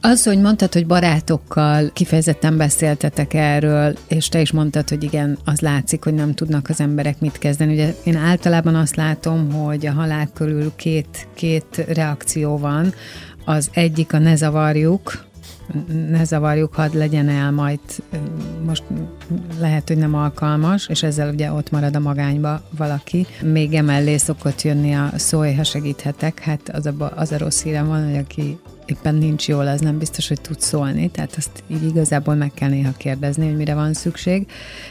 Az, 0.00 0.24
hogy 0.24 0.40
mondtad, 0.40 0.72
hogy 0.72 0.86
barátokkal 0.86 1.90
kifejezetten 1.92 2.56
beszéltetek 2.56 3.34
erről, 3.34 3.96
és 4.08 4.28
te 4.28 4.40
is 4.40 4.52
mondtad, 4.52 4.88
hogy 4.88 5.02
igen, 5.02 5.38
az 5.44 5.60
látszik, 5.60 6.04
hogy 6.04 6.14
nem 6.14 6.34
tudnak 6.34 6.68
az 6.68 6.80
emberek 6.80 7.20
mit 7.20 7.38
kezdeni. 7.38 7.72
Ugye 7.72 7.94
én 8.04 8.16
általában 8.16 8.74
azt 8.74 8.96
látom, 8.96 9.52
hogy 9.52 9.86
a 9.86 9.92
halál 9.92 10.28
körül 10.34 10.72
két, 10.76 11.28
két 11.34 11.84
reakció 11.88 12.58
van. 12.58 12.94
Az 13.44 13.70
egyik 13.72 14.12
a 14.12 14.18
ne 14.18 14.36
zavarjuk, 14.36 15.24
ne 16.10 16.24
zavarjuk, 16.24 16.74
hadd 16.74 16.96
legyen 16.96 17.28
el, 17.28 17.50
majd 17.50 17.80
most 18.66 18.82
lehet, 19.60 19.88
hogy 19.88 19.96
nem 19.96 20.14
alkalmas, 20.14 20.88
és 20.88 21.02
ezzel 21.02 21.32
ugye 21.32 21.52
ott 21.52 21.70
marad 21.70 21.96
a 21.96 22.00
magányba 22.00 22.62
valaki. 22.76 23.26
Még 23.42 23.74
emellé 23.74 24.16
szokott 24.16 24.62
jönni 24.62 24.94
a 24.94 25.10
szólj, 25.16 25.54
ha 25.54 25.64
segíthetek, 25.64 26.38
hát 26.38 26.68
az 26.68 26.86
a, 26.86 27.12
az 27.16 27.32
a 27.32 27.38
rossz 27.38 27.62
hírem 27.62 27.86
van, 27.86 28.04
hogy 28.04 28.16
aki 28.16 28.58
éppen 28.86 29.14
nincs 29.14 29.48
jól, 29.48 29.66
az 29.66 29.80
nem 29.80 29.98
biztos, 29.98 30.28
hogy 30.28 30.40
tud 30.40 30.60
szólni, 30.60 31.10
tehát 31.10 31.34
azt 31.36 31.62
így 31.66 31.86
igazából 31.86 32.34
meg 32.34 32.50
kell 32.54 32.68
néha 32.68 32.92
kérdezni, 32.96 33.46
hogy 33.46 33.56
mire 33.56 33.74
van 33.74 33.94
szükség, 33.94 34.46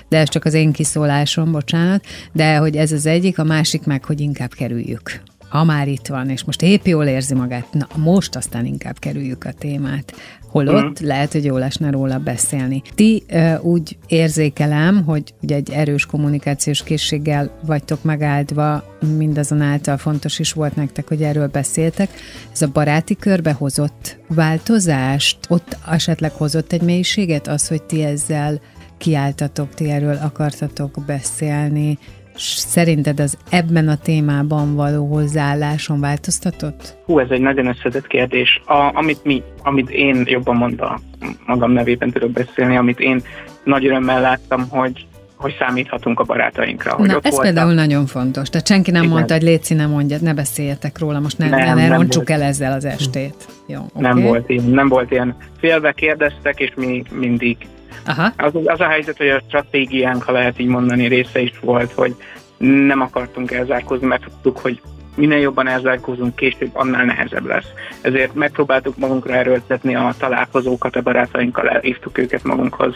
de 0.10 0.18
ez 0.18 0.30
csak 0.30 0.46
az 0.46 0.54
én 0.54 0.72
kiszólásom, 0.72 1.52
bocsánat, 1.52 2.06
de 2.32 2.58
hogy 2.58 2.76
ez 2.76 2.92
az 2.92 3.06
egyik, 3.06 3.40
a 3.40 3.44
másik 3.44 3.86
meg, 3.86 4.06
hogy 4.06 4.20
inkább 4.20 4.54
kerüljük. 4.54 5.22
Ha 5.50 5.64
már 5.64 5.88
itt 5.88 6.08
van, 6.08 6.30
és 6.30 6.44
most 6.44 6.62
épp 6.62 6.86
jól 6.86 7.06
érzi 7.06 7.34
magát, 7.34 7.74
na 7.74 7.88
most 7.96 8.36
aztán 8.36 8.66
inkább 8.66 9.00
kerüljük 9.00 9.44
a 9.44 9.52
témát. 9.52 10.14
Holott 10.54 11.04
mm. 11.04 11.08
lehet, 11.08 11.32
hogy 11.32 11.46
jól 11.46 11.64
esne 11.64 11.92
róla 11.92 12.18
beszélni. 12.18 12.82
Ti 12.96 13.24
uh, 13.32 13.66
úgy 13.66 13.98
érzékelem, 14.08 15.04
hogy 15.04 15.34
ugye 15.42 15.56
egy 15.56 15.70
erős 15.72 16.06
kommunikációs 16.06 16.84
készséggel 16.84 17.60
vagytok 17.66 18.04
megáldva, 18.04 18.84
mindazonáltal 19.18 19.98
fontos 19.98 20.40
is 20.40 20.54
volt 20.54 20.76
nektek, 20.76 21.08
hogy 21.08 21.22
erről 21.22 21.48
beszéltek. 21.48 22.10
Ez 22.52 22.62
a 22.62 22.68
baráti 22.68 23.16
körbe 23.16 23.52
hozott 23.52 24.18
változást, 24.28 25.38
ott 25.50 25.78
esetleg 25.92 26.32
hozott 26.32 26.72
egy 26.72 26.82
mélységet 26.82 27.48
az, 27.48 27.68
hogy 27.68 27.84
ti 27.84 28.04
ezzel 28.04 28.62
kiálltatok, 28.98 29.74
ti 29.74 29.90
erről 29.90 30.20
akartatok 30.22 31.04
beszélni, 31.06 31.98
Szerinted 32.36 33.20
az 33.20 33.38
ebben 33.50 33.88
a 33.88 33.98
témában 33.98 34.76
való 34.76 35.06
hozzáálláson 35.06 36.00
változtatott? 36.00 36.96
Hú, 37.06 37.20
ez 37.20 37.30
egy 37.30 37.42
nagyon 37.42 37.66
összetett 37.66 38.08
kérdés. 38.08 38.62
A, 38.66 38.92
amit 38.94 39.24
mi, 39.24 39.44
amit 39.64 39.90
én 39.90 40.24
jobban 40.26 40.56
mondta, 40.56 41.00
magam 41.46 41.72
nevében 41.72 42.12
tudok 42.12 42.32
beszélni, 42.32 42.78
amit 42.78 43.00
én 43.00 43.22
nagy 43.64 43.86
örömmel 43.86 44.22
láttam, 44.22 44.70
hogy 44.70 45.06
hogy 45.44 45.56
számíthatunk 45.60 46.20
a 46.20 46.24
barátainkra. 46.24 46.94
Hogy 46.94 47.08
Na, 47.08 47.14
ez 47.14 47.22
voltam. 47.22 47.42
például 47.42 47.74
nagyon 47.74 48.06
fontos. 48.06 48.50
Tehát 48.50 48.68
senki 48.68 48.92
nem 48.92 49.02
Igen. 49.02 49.14
mondta, 49.14 49.34
hogy 49.34 49.44
Léci, 49.44 49.74
ne 49.74 49.86
mondjad, 49.86 50.22
ne 50.22 50.34
beszéljetek 50.34 51.00
róla, 51.00 51.20
most 51.20 51.38
ne, 51.38 51.50
nem, 51.50 51.60
ne, 51.60 51.88
ne 51.88 51.96
roncsuk 51.96 52.30
el 52.30 52.42
ezzel 52.42 52.72
az 52.72 52.86
estét. 52.86 53.36
Jó, 53.68 53.80
nem 53.94 54.12
okay. 54.12 54.24
volt 54.24 54.50
ilyen, 54.50 54.64
nem 54.64 54.88
volt 54.88 55.12
ilyen. 55.12 55.36
Félve 55.60 55.92
kérdeztek, 55.92 56.60
és 56.60 56.72
mi 56.76 57.04
mindig 57.12 57.58
Aha. 58.06 58.32
Az, 58.38 58.52
az 58.66 58.80
a 58.80 58.88
helyzet, 58.88 59.18
hogy 59.18 59.30
a 59.30 59.42
stratégiánk, 59.48 60.24
ha 60.24 60.32
lehet 60.32 60.60
így 60.60 60.68
mondani, 60.68 61.08
része 61.08 61.40
is 61.40 61.54
volt, 61.62 61.92
hogy 61.92 62.16
nem 62.58 63.02
akartunk 63.02 63.52
elzárkózni, 63.52 64.08
mert 64.08 64.24
tudtuk, 64.24 64.60
hogy 64.60 64.82
minél 65.16 65.38
jobban 65.38 65.68
elzárkózunk, 65.68 66.36
később 66.36 66.70
annál 66.74 67.06
nehezebb 67.06 67.46
lesz. 67.46 67.68
Ezért 68.02 68.34
megpróbáltuk 68.34 68.98
magunkra 68.98 69.34
erőltetni 69.34 69.96
a 69.96 70.14
találkozókat, 70.18 70.96
a 70.96 71.02
barátainkkal 71.02 71.70
elhívtuk 71.70 72.18
őket 72.18 72.44
magunkhoz, 72.44 72.96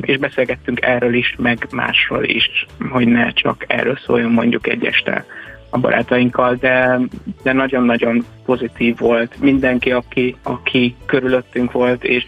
és 0.00 0.18
beszélgettünk 0.18 0.82
erről 0.82 1.14
is, 1.14 1.34
meg 1.38 1.66
másról 1.70 2.24
is, 2.24 2.66
hogy 2.90 3.06
ne 3.06 3.32
csak 3.32 3.64
erről 3.66 3.98
szóljon 4.04 4.30
mondjuk 4.30 4.66
egy 4.66 4.84
este 4.84 5.24
a 5.70 5.78
barátainkkal, 5.78 6.54
de, 6.54 7.00
de 7.42 7.52
nagyon-nagyon 7.52 8.24
pozitív 8.44 8.98
volt. 8.98 9.40
Mindenki, 9.40 9.90
aki, 9.90 10.36
aki 10.42 10.96
körülöttünk 11.06 11.72
volt, 11.72 12.04
és, 12.04 12.24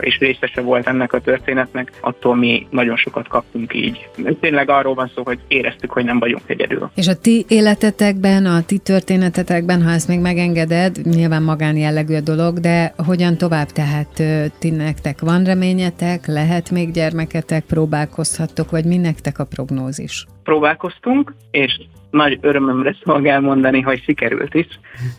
és 0.00 0.18
részese 0.18 0.60
volt 0.60 0.86
ennek 0.86 1.12
a 1.12 1.20
történetnek, 1.20 1.92
attól 2.00 2.36
mi 2.36 2.66
nagyon 2.70 2.96
sokat 2.96 3.28
kaptunk 3.28 3.74
így. 3.74 4.08
Tényleg 4.40 4.70
arról 4.70 4.94
van 4.94 5.10
szó, 5.14 5.22
hogy 5.24 5.38
éreztük, 5.48 5.90
hogy 5.90 6.04
nem 6.04 6.18
vagyunk 6.18 6.42
egyedül. 6.46 6.90
És 6.94 7.08
a 7.08 7.14
ti 7.14 7.44
életetekben, 7.48 8.46
a 8.46 8.62
ti 8.62 8.78
történetetekben, 8.78 9.82
ha 9.82 9.90
ezt 9.90 10.08
még 10.08 10.20
megengeded, 10.20 10.96
nyilván 11.02 11.42
magánjellegű 11.42 12.14
a 12.14 12.20
dolog, 12.20 12.58
de 12.58 12.94
hogyan 13.06 13.36
tovább? 13.36 13.66
Tehát 13.66 14.22
ti 14.58 14.70
nektek 14.70 15.20
van 15.20 15.44
reményetek, 15.44 16.26
lehet 16.26 16.70
még 16.70 16.90
gyermeketek, 16.90 17.64
próbálkozhattok, 17.64 18.70
vagy 18.70 18.84
mi 18.84 18.96
nektek 18.96 19.38
a 19.38 19.44
prognózis? 19.44 20.26
Próbálkoztunk, 20.42 21.34
és 21.50 21.78
nagy 22.14 22.38
örömömre 22.40 22.96
szolgál 23.04 23.40
mondani, 23.40 23.80
hogy 23.80 24.02
sikerült 24.02 24.54
is, 24.54 24.66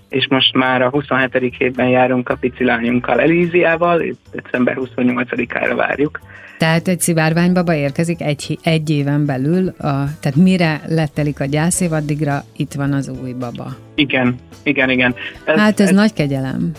és 0.09 0.27
most 0.29 0.53
már 0.53 0.81
a 0.81 0.89
27. 0.89 1.55
hétben 1.57 1.87
járunk 1.87 2.29
a 2.29 2.35
pici 2.35 2.63
lányunkkal 2.63 3.21
Elíziával, 3.21 4.01
és 4.01 4.15
december 4.31 4.77
28-ára 4.79 5.75
várjuk. 5.75 6.19
Tehát 6.57 6.87
egy 6.87 6.99
szivárványbaba 6.99 7.73
érkezik 7.73 8.21
egy, 8.21 8.59
egy 8.63 8.89
éven 8.89 9.25
belül, 9.25 9.67
a, 9.67 9.91
tehát 10.19 10.35
mire 10.35 10.81
lettelik 10.87 11.39
a 11.39 11.45
gyászév, 11.45 11.91
addigra 11.91 12.43
itt 12.55 12.73
van 12.73 12.93
az 12.93 13.11
új 13.23 13.33
baba. 13.33 13.75
Igen, 13.95 14.35
igen, 14.63 14.89
igen. 14.89 15.15
Ez, 15.45 15.59
hát 15.59 15.79
ez, 15.79 15.87
ez 15.87 15.95
nagy 15.95 16.13
kegyelem. 16.13 16.71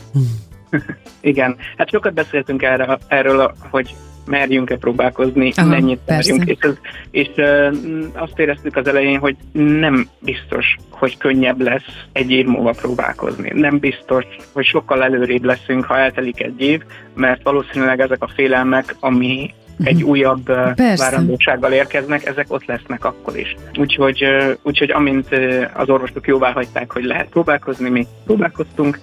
igen, 1.21 1.57
hát 1.77 1.91
sokat 1.91 2.15
beszéltünk 2.15 2.63
erre, 2.63 2.99
erről, 3.09 3.55
hogy 3.71 3.95
merjünk-e 4.27 4.77
próbálkozni, 4.77 5.53
Aha, 5.57 5.69
mennyit 5.69 6.01
merjünk, 6.07 6.45
és, 6.45 6.57
ez, 6.61 6.75
és 7.11 7.29
uh, 7.37 7.75
azt 8.15 8.39
éreztük 8.39 8.77
az 8.77 8.87
elején, 8.87 9.19
hogy 9.19 9.37
nem 9.53 10.09
biztos, 10.19 10.77
hogy 10.91 11.17
könnyebb 11.17 11.61
lesz 11.61 12.05
egy 12.13 12.31
év 12.31 12.47
múlva 12.47 12.71
próbálkozni. 12.71 13.51
Nem 13.55 13.79
biztos, 13.79 14.25
hogy 14.53 14.65
sokkal 14.65 15.05
előrébb 15.05 15.45
leszünk, 15.45 15.85
ha 15.85 15.99
eltelik 15.99 16.43
egy 16.43 16.61
év, 16.61 16.83
mert 17.15 17.43
valószínűleg 17.43 18.01
ezek 18.01 18.23
a 18.23 18.31
félelmek, 18.35 18.97
ami 19.01 19.55
egy 19.83 20.01
mhm. 20.01 20.09
újabb 20.09 20.45
Persze. 20.75 21.05
várandósággal 21.05 21.73
érkeznek, 21.73 22.27
ezek 22.27 22.47
ott 22.49 22.65
lesznek 22.65 23.05
akkor 23.05 23.39
is. 23.39 23.57
Úgyhogy, 23.79 24.25
úgyhogy 24.63 24.91
amint 24.91 25.29
az 25.75 25.89
orvosok 25.89 26.27
jóvá 26.27 26.53
hagyták, 26.53 26.93
hogy 26.93 27.05
lehet 27.05 27.29
próbálkozni, 27.29 27.89
mi 27.89 28.07
próbálkoztunk, 28.25 28.99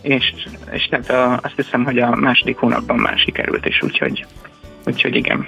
és, 0.00 0.34
és 0.70 0.86
tehát 0.86 1.10
a, 1.10 1.40
azt 1.42 1.56
hiszem, 1.56 1.84
hogy 1.84 1.98
a 1.98 2.16
második 2.16 2.56
hónapban 2.56 2.96
már 2.96 3.18
sikerült 3.18 3.66
is, 3.66 3.82
úgyhogy, 3.82 4.26
úgyhogy 4.88 5.14
igen. 5.16 5.46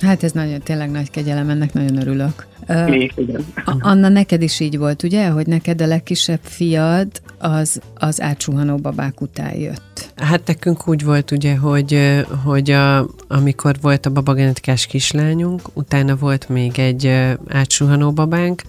Hát 0.00 0.22
ez 0.22 0.32
nagyon, 0.32 0.60
tényleg 0.60 0.90
nagy 0.90 1.10
kegyelem, 1.10 1.48
ennek 1.48 1.72
nagyon 1.72 1.96
örülök. 1.96 2.46
Mi, 2.86 3.10
igen. 3.16 3.44
Anna, 3.64 4.08
neked 4.08 4.42
is 4.42 4.60
így 4.60 4.78
volt, 4.78 5.02
ugye, 5.02 5.28
hogy 5.28 5.46
neked 5.46 5.80
a 5.80 5.86
legkisebb 5.86 6.40
fiad 6.42 7.08
az, 7.38 7.80
az 7.94 8.20
átsuhanó 8.20 8.76
babák 8.76 9.20
után 9.20 9.56
jött. 9.56 10.12
Hát 10.16 10.46
nekünk 10.46 10.88
úgy 10.88 11.04
volt, 11.04 11.30
ugye, 11.30 11.56
hogy, 11.56 12.20
hogy 12.44 12.70
a, 12.70 13.06
amikor 13.28 13.76
volt 13.80 14.06
a 14.06 14.10
babagenetikás 14.10 14.86
kislányunk, 14.86 15.60
utána 15.72 16.16
volt 16.16 16.48
még 16.48 16.78
egy 16.78 17.06
átsuhanó 17.48 18.12
babánk, 18.12 18.62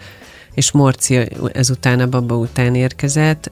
és 0.53 0.71
Morci 0.71 1.27
ezután 1.53 1.99
a 1.99 2.07
baba 2.07 2.35
után 2.35 2.75
érkezett. 2.75 3.51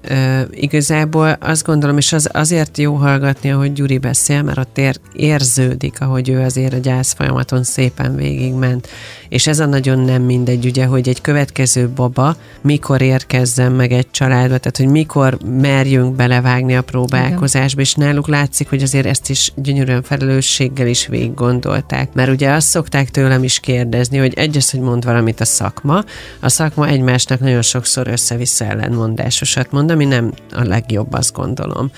Igazából 0.52 1.38
azt 1.40 1.66
gondolom, 1.66 1.98
és 1.98 2.14
az 2.14 2.30
azért 2.34 2.78
jó 2.78 2.94
hallgatni, 2.94 3.52
ahogy 3.52 3.74
Gyuri 3.74 3.98
beszél, 3.98 4.42
mert 4.42 4.58
ott 4.58 4.78
ér, 4.78 5.00
érződik, 5.14 6.02
ahogy 6.02 6.30
ő 6.30 6.40
azért 6.40 6.74
a 6.74 6.78
gyász 6.78 7.14
folyamaton 7.14 7.64
szépen 7.64 8.16
végigment. 8.16 8.88
És 9.30 9.48
ez 9.48 9.60
a 9.60 9.66
nagyon 9.66 10.00
nem 10.00 10.22
mindegy, 10.22 10.66
ugye, 10.66 10.86
hogy 10.86 11.08
egy 11.08 11.22
következő 11.22 11.90
baba 11.90 12.36
mikor 12.62 13.02
érkezzen 13.02 13.72
meg 13.72 13.92
egy 13.92 14.12
családba, 14.12 14.58
tehát 14.58 14.78
hogy 14.78 14.88
mikor 14.88 15.38
merjünk 15.62 16.16
belevágni 16.16 16.76
a 16.76 16.82
próbálkozásba, 16.82 17.82
és 17.82 17.94
náluk 17.94 18.28
látszik, 18.28 18.70
hogy 18.70 18.82
azért 18.82 19.06
ezt 19.06 19.30
is 19.30 19.52
gyönyörűen 19.56 20.04
felelősséggel 20.04 20.88
is 20.88 21.08
végig 21.08 21.34
gondolták. 21.34 22.14
Mert 22.14 22.30
ugye 22.30 22.52
azt 22.52 22.68
szokták 22.68 23.10
tőlem 23.10 23.44
is 23.44 23.60
kérdezni, 23.60 24.18
hogy 24.18 24.34
egyes, 24.34 24.72
hogy 24.72 24.80
mond 24.80 25.06
valamit 25.06 25.40
a 25.40 25.46
szakma, 25.46 26.04
a 26.40 26.50
szakma 26.50 26.88
egymásnak 26.90 27.40
nagyon 27.40 27.62
sokszor 27.62 28.08
össze-vissza 28.08 28.66
ellentmondásosat 28.66 29.72
mond, 29.72 29.92
ami 29.92 30.06
nem 30.06 30.34
a 30.52 30.64
legjobb, 30.64 31.14
azt 31.14 31.34
gondolom 31.34 31.92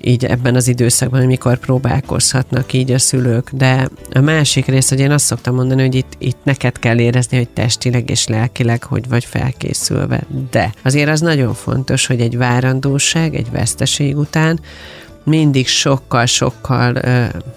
így 0.00 0.24
ebben 0.24 0.54
az 0.54 0.68
időszakban, 0.68 1.22
amikor 1.22 1.58
próbálkozhatnak 1.58 2.72
így 2.72 2.90
a 2.90 2.98
szülők. 2.98 3.50
De 3.50 3.88
a 4.12 4.20
másik 4.20 4.66
rész, 4.66 4.88
hogy 4.88 5.00
én 5.00 5.10
azt 5.10 5.24
szoktam 5.24 5.54
mondani, 5.54 5.82
hogy 5.82 5.94
itt, 5.94 6.12
itt 6.18 6.38
neked 6.42 6.78
kell 6.78 6.98
érezni, 6.98 7.36
hogy 7.36 7.48
testileg 7.48 8.10
és 8.10 8.26
lelkileg 8.26 8.82
hogy 8.82 9.08
vagy 9.08 9.24
felkészülve. 9.24 10.20
De 10.50 10.72
azért 10.82 11.08
az 11.08 11.20
nagyon 11.20 11.54
fontos, 11.54 12.06
hogy 12.06 12.20
egy 12.20 12.36
várandóság, 12.36 13.34
egy 13.34 13.50
veszteség 13.50 14.16
után 14.16 14.60
mindig 15.24 15.66
sokkal-sokkal 15.66 17.00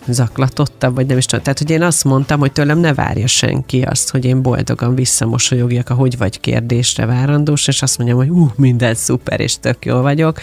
zaklatottabb, 0.08 0.96
vagy 0.96 1.06
nem 1.06 1.18
is 1.18 1.26
tudom. 1.26 1.44
Tehát, 1.44 1.60
hogy 1.60 1.70
én 1.70 1.82
azt 1.82 2.04
mondtam, 2.04 2.40
hogy 2.40 2.52
tőlem 2.52 2.80
ne 2.80 2.94
várja 2.94 3.28
senki 3.28 3.82
azt, 3.82 4.10
hogy 4.10 4.26
én 4.26 4.42
boldogan 4.42 4.96
visszamosolyogjak 4.96 5.90
a 5.90 5.94
hogy 5.94 6.18
vagy 6.18 6.40
kérdésre 6.40 7.06
várandós, 7.06 7.68
és 7.68 7.82
azt 7.82 7.98
mondjam, 7.98 8.20
hogy 8.20 8.30
ú, 8.30 8.52
minden 8.56 8.96
szuper, 8.96 9.40
és 9.40 9.60
tök 9.60 9.86
jó 9.86 10.02
vagyok, 10.02 10.40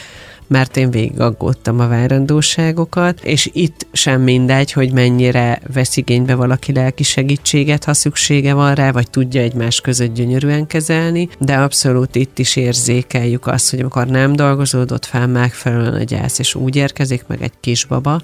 mert 0.46 0.76
én 0.76 0.90
végig 0.90 1.20
aggódtam 1.20 1.80
a 1.80 1.88
várandóságokat, 1.88 3.24
és 3.24 3.50
itt 3.52 3.86
sem 3.92 4.22
mindegy, 4.22 4.72
hogy 4.72 4.92
mennyire 4.92 5.60
vesz 5.72 5.96
igénybe 5.96 6.34
valaki 6.34 6.72
lelki 6.72 7.02
segítséget, 7.02 7.84
ha 7.84 7.94
szüksége 7.94 8.54
van 8.54 8.74
rá, 8.74 8.92
vagy 8.92 9.10
tudja 9.10 9.40
egymás 9.40 9.80
között 9.80 10.14
gyönyörűen 10.14 10.66
kezelni, 10.66 11.28
de 11.38 11.54
abszolút 11.54 12.14
itt 12.14 12.38
is 12.38 12.56
érzékeljük 12.56 13.46
azt, 13.46 13.70
hogy 13.70 13.80
amikor 13.80 14.06
nem 14.06 14.32
dolgozódott 14.36 15.04
fel 15.04 15.26
megfelelően 15.26 15.94
a 15.94 16.02
gyász, 16.02 16.38
és 16.38 16.54
úgy 16.54 16.76
érkezik 16.76 17.24
meg 17.26 17.42
egy 17.42 17.52
kisbaba, 17.60 18.20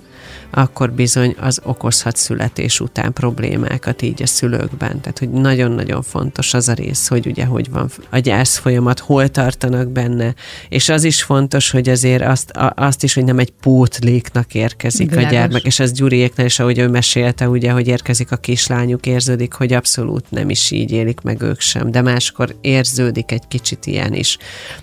akkor 0.51 0.93
bizony 0.93 1.35
az 1.41 1.61
okozhat 1.65 2.17
születés 2.17 2.81
után 2.81 3.13
problémákat 3.13 4.03
így 4.03 4.23
a 4.23 4.27
szülőkben. 4.27 5.01
Tehát, 5.01 5.19
hogy 5.19 5.31
nagyon-nagyon 5.31 6.03
fontos 6.03 6.55
az 6.55 6.69
a 6.69 6.73
rész, 6.73 7.09
hogy 7.09 7.27
ugye 7.27 7.45
hogy 7.45 7.71
van 7.71 7.91
a 8.11 8.19
gyász 8.19 8.57
folyamat, 8.57 8.99
hol 8.99 9.29
tartanak 9.29 9.89
benne, 9.89 10.35
és 10.69 10.89
az 10.89 11.05
is 11.05 11.23
fontos, 11.23 11.71
hogy 11.71 11.89
azért 11.89 12.10
azt, 12.16 12.53
azt 12.75 13.03
is, 13.03 13.14
hogy 13.14 13.25
nem 13.25 13.38
egy 13.38 13.53
pótléknak 13.61 14.55
érkezik 14.55 15.11
Világos. 15.11 15.31
a 15.31 15.35
gyermek, 15.35 15.62
és 15.62 15.81
ez 15.81 15.92
Gyuriéknál 15.92 16.46
is, 16.46 16.59
ahogy 16.59 16.79
ő 16.79 16.88
mesélte, 16.88 17.49
ugye, 17.49 17.70
hogy 17.70 17.88
érkezik 17.88 18.33
a 18.33 18.37
kislányuk, 18.37 19.07
érződik, 19.07 19.53
hogy 19.53 19.73
abszolút 19.73 20.31
nem 20.31 20.51
is 20.51 20.70
így 20.70 20.92
élik 20.92 21.20
meg 21.20 21.42
ők 21.42 21.61
sem, 21.61 21.90
de 21.90 22.03
máskor 22.03 22.55
érződik 22.61 23.33
egy 23.33 23.49
kicsit 23.49 23.87
ilyen 23.87 24.14
is. 24.14 24.38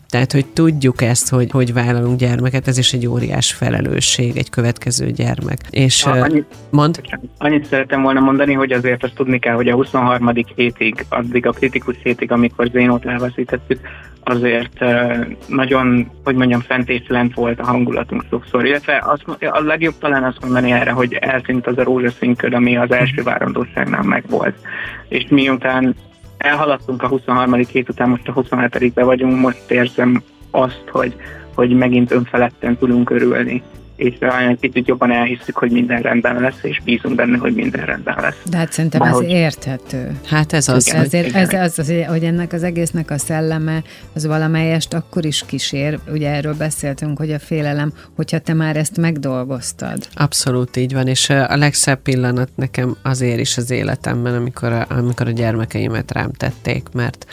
Tehát, 0.10 0.32
hogy 0.32 0.46
tudjuk 0.46 1.02
ezt, 1.02 1.30
hogy, 1.30 1.52
hogy 1.52 1.74
vállalunk 1.74 2.20
gyermeket, 2.20 2.68
ez 2.68 2.78
is 2.78 2.94
egy 2.94 3.08
óriás 3.08 3.54
felelősség, 3.54 4.38
egy 4.38 4.50
következő 4.50 5.12
gyermek. 5.12 5.60
És 5.70 6.06
a, 6.06 6.12
annyit, 6.12 6.46
mond? 6.70 7.02
Annyit 7.38 7.66
szeretem 7.66 8.02
volna 8.02 8.20
mondani, 8.20 8.54
hogy 8.54 8.72
azért 8.72 9.04
azt 9.04 9.14
tudni 9.14 9.40
kell, 9.40 9.56
hogy 9.56 9.68
a 9.68 9.76
23. 9.76 10.32
hétig, 10.56 11.06
addig 11.10 11.46
a 11.46 11.52
kritikus 11.52 11.96
hétig, 12.04 12.32
amikor 12.32 12.68
Zénót 12.72 13.06
elveszítettük, 13.06 13.80
azért 14.30 14.86
nagyon, 15.48 16.12
hogy 16.24 16.36
mondjam, 16.36 16.60
fent 16.60 16.90
és 16.90 17.04
lent 17.08 17.34
volt 17.34 17.60
a 17.60 17.66
hangulatunk 17.66 18.24
sokszor. 18.30 18.66
Illetve 18.66 19.04
az, 19.06 19.22
a 19.40 19.62
legjobb 19.62 19.98
talán 20.00 20.24
azt 20.24 20.42
mondani 20.42 20.72
erre, 20.72 20.92
hogy 20.92 21.14
elszint 21.14 21.68
az 21.68 21.78
a 21.78 21.84
rózsaszínköd, 21.84 22.54
ami 22.54 22.78
az 22.78 22.92
első 22.92 23.24
várandóságnál 23.24 24.04
megvolt. 24.04 24.56
És 25.10 25.26
miután 25.30 25.96
elhaladtunk 26.38 27.04
a 27.04 27.08
23. 27.08 27.54
hét 27.54 27.90
után, 27.90 28.10
most 28.10 28.28
a 28.28 28.34
27-be 28.34 29.04
vagyunk, 29.04 29.40
most 29.40 29.72
érzem 29.72 30.24
azt, 30.52 30.84
hogy, 30.92 31.16
hogy 31.56 31.70
megint 31.70 32.12
önfeledten 32.12 32.78
tudunk 32.78 33.10
örülni 33.10 33.64
és 33.98 34.16
egy 34.50 34.60
picit 34.60 34.88
jobban 34.88 35.12
elhiszük, 35.12 35.58
hogy 35.58 35.72
minden 35.72 36.02
rendben 36.02 36.42
lesz, 36.42 36.60
és 36.62 36.82
bízunk 36.84 37.16
benne, 37.16 37.38
hogy 37.38 37.54
minden 37.54 37.86
rendben 37.86 38.18
lesz. 38.22 38.36
De 38.50 38.58
hát 38.58 38.72
szerintem 38.72 39.02
ez 39.02 39.14
hogy... 39.14 39.30
érthető. 39.30 40.12
Hát 40.26 40.54
ez 40.54 40.68
az. 40.68 40.88
Igen, 40.88 41.02
Ezért 41.02 41.28
igen. 41.28 41.42
ez 41.42 41.54
az, 41.54 41.80
az, 41.80 41.94
hogy 42.08 42.24
ennek 42.24 42.54
az 42.54 42.64
egésznek 42.64 43.12
a 43.12 43.18
szelleme, 43.18 43.84
az 44.14 44.26
valamelyest 44.26 44.94
akkor 44.94 45.26
is 45.26 45.44
kísér. 45.48 46.00
Ugye 46.12 46.30
erről 46.30 46.54
beszéltünk, 46.54 47.18
hogy 47.18 47.32
a 47.32 47.40
félelem, 47.40 47.94
hogyha 48.16 48.40
te 48.40 48.54
már 48.54 48.76
ezt 48.76 48.98
megdolgoztad. 48.98 50.08
Abszolút 50.14 50.76
így 50.76 50.94
van, 50.94 51.08
és 51.08 51.30
a 51.30 51.56
legszebb 51.56 52.02
pillanat 52.02 52.50
nekem 52.56 52.96
azért 53.02 53.40
is 53.40 53.58
az 53.58 53.72
életemben, 53.72 54.36
amikor 54.36 54.72
a, 54.72 54.86
amikor 54.90 55.28
a 55.28 55.32
gyermekeimet 55.32 56.12
rám 56.12 56.32
tették, 56.32 56.88
mert 56.94 57.26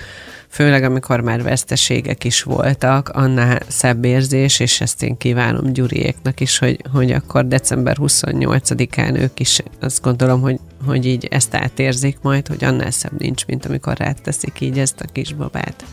főleg 0.54 0.82
amikor 0.84 1.20
már 1.20 1.42
veszteségek 1.42 2.24
is 2.24 2.42
voltak, 2.42 3.08
annál 3.08 3.60
szebb 3.68 4.04
érzés, 4.04 4.60
és 4.60 4.80
ezt 4.80 5.02
én 5.02 5.16
kívánom 5.16 5.72
Gyuriéknak 5.72 6.40
is, 6.40 6.58
hogy, 6.58 6.80
hogy 6.92 7.12
akkor 7.12 7.46
december 7.46 7.96
28-án 8.00 9.20
ők 9.20 9.40
is 9.40 9.60
azt 9.80 10.02
gondolom, 10.02 10.40
hogy, 10.40 10.58
hogy 10.86 11.06
így 11.06 11.28
ezt 11.30 11.54
átérzik 11.54 12.18
majd, 12.22 12.46
hogy 12.46 12.64
annál 12.64 12.90
szebb 12.90 13.20
nincs, 13.20 13.46
mint 13.46 13.66
amikor 13.66 13.96
ráteszik 13.96 14.60
így 14.60 14.78
ezt 14.78 15.00
a 15.00 15.12
kisbabát. 15.12 15.84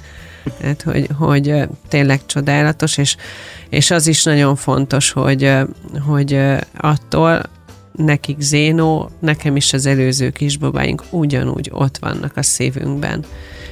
Tehát, 0.60 0.82
hogy, 0.82 1.08
hogy 1.18 1.68
tényleg 1.88 2.26
csodálatos, 2.26 2.98
és, 2.98 3.16
és 3.70 3.92
az 3.92 4.08
is 4.08 4.24
nagyon 4.24 4.56
fontos, 4.56 5.12
hogy, 5.12 5.54
hogy 6.08 6.40
attól 6.78 7.42
nekik 7.92 8.40
Zénó, 8.40 9.10
nekem 9.20 9.56
is 9.56 9.74
az 9.74 9.86
előző 9.86 10.30
kisbabáink 10.30 11.04
ugyanúgy 11.10 11.70
ott 11.74 11.98
vannak 11.98 12.38
a 12.38 12.44
szívünkben 12.44 13.26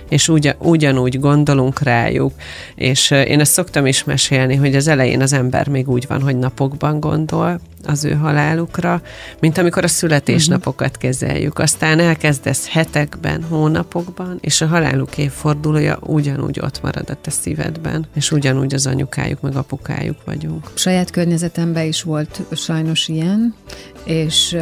és 0.10 0.28
ugyan, 0.28 0.56
ugyanúgy 0.60 1.20
gondolunk 1.20 1.82
rájuk, 1.82 2.34
és 2.76 3.12
én 3.12 3.40
ezt 3.40 3.52
szoktam 3.52 3.86
is 3.86 4.04
mesélni, 4.04 4.56
hogy 4.56 4.76
az 4.76 4.88
elején 4.88 5.22
az 5.22 5.34
ember 5.34 5.68
még 5.68 5.90
úgy 5.90 6.06
van, 6.08 6.22
hogy 6.22 6.38
napokban 6.38 7.00
gondol 7.00 7.60
az 7.84 8.06
ő 8.06 8.14
halálukra, 8.14 9.02
mint 9.40 9.58
amikor 9.58 9.84
a 9.84 9.88
születésnapokat 9.88 10.98
kezeljük. 10.98 11.60
Aztán 11.60 12.00
elkezdesz 12.00 12.70
hetekben, 12.70 13.44
hónapokban, 13.44 14.38
és 14.42 14.62
a 14.62 14.68
haláluk 14.68 15.18
évfordulója 15.18 16.00
ugyanúgy 16.02 16.60
ott 16.60 16.82
marad 16.82 17.10
a 17.10 17.16
te 17.22 17.30
szívedben, 17.30 18.06
és 18.16 18.32
ugyanúgy 18.32 18.74
az 18.74 18.88
anyukájuk, 18.88 19.42
meg 19.42 19.56
apukájuk 19.56 20.18
vagyunk. 20.26 20.70
Saját 20.74 21.12
környezetemben 21.12 21.86
is 21.86 22.02
volt 22.02 22.42
sajnos 22.52 23.08
ilyen, 23.08 23.56
és 24.04 24.58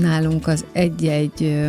nálunk 0.00 0.46
az 0.46 0.64
egy-egy 0.72 1.68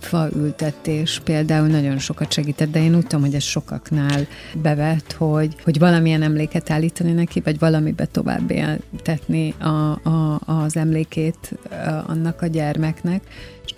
faültetés 0.00 1.20
például 1.24 1.66
nagyon 1.66 1.98
sokat 1.98 2.32
segített, 2.32 2.70
de 2.70 2.82
én 2.82 2.94
úgy 2.96 3.06
tudom, 3.06 3.24
hogy 3.24 3.34
ez 3.34 3.42
sokaknál 3.42 4.26
bevett, 4.62 5.12
hogy, 5.12 5.54
hogy 5.64 5.78
valamilyen 5.78 6.22
emléket 6.22 6.70
állítani 6.70 7.12
neki, 7.12 7.40
vagy 7.40 7.58
valamibe 7.58 8.04
tovább 8.04 8.50
éltetni 8.50 9.54
a, 9.58 10.08
a, 10.08 10.40
az 10.44 10.76
emlékét 10.76 11.58
annak 12.06 12.42
a 12.42 12.46
gyermeknek, 12.46 13.22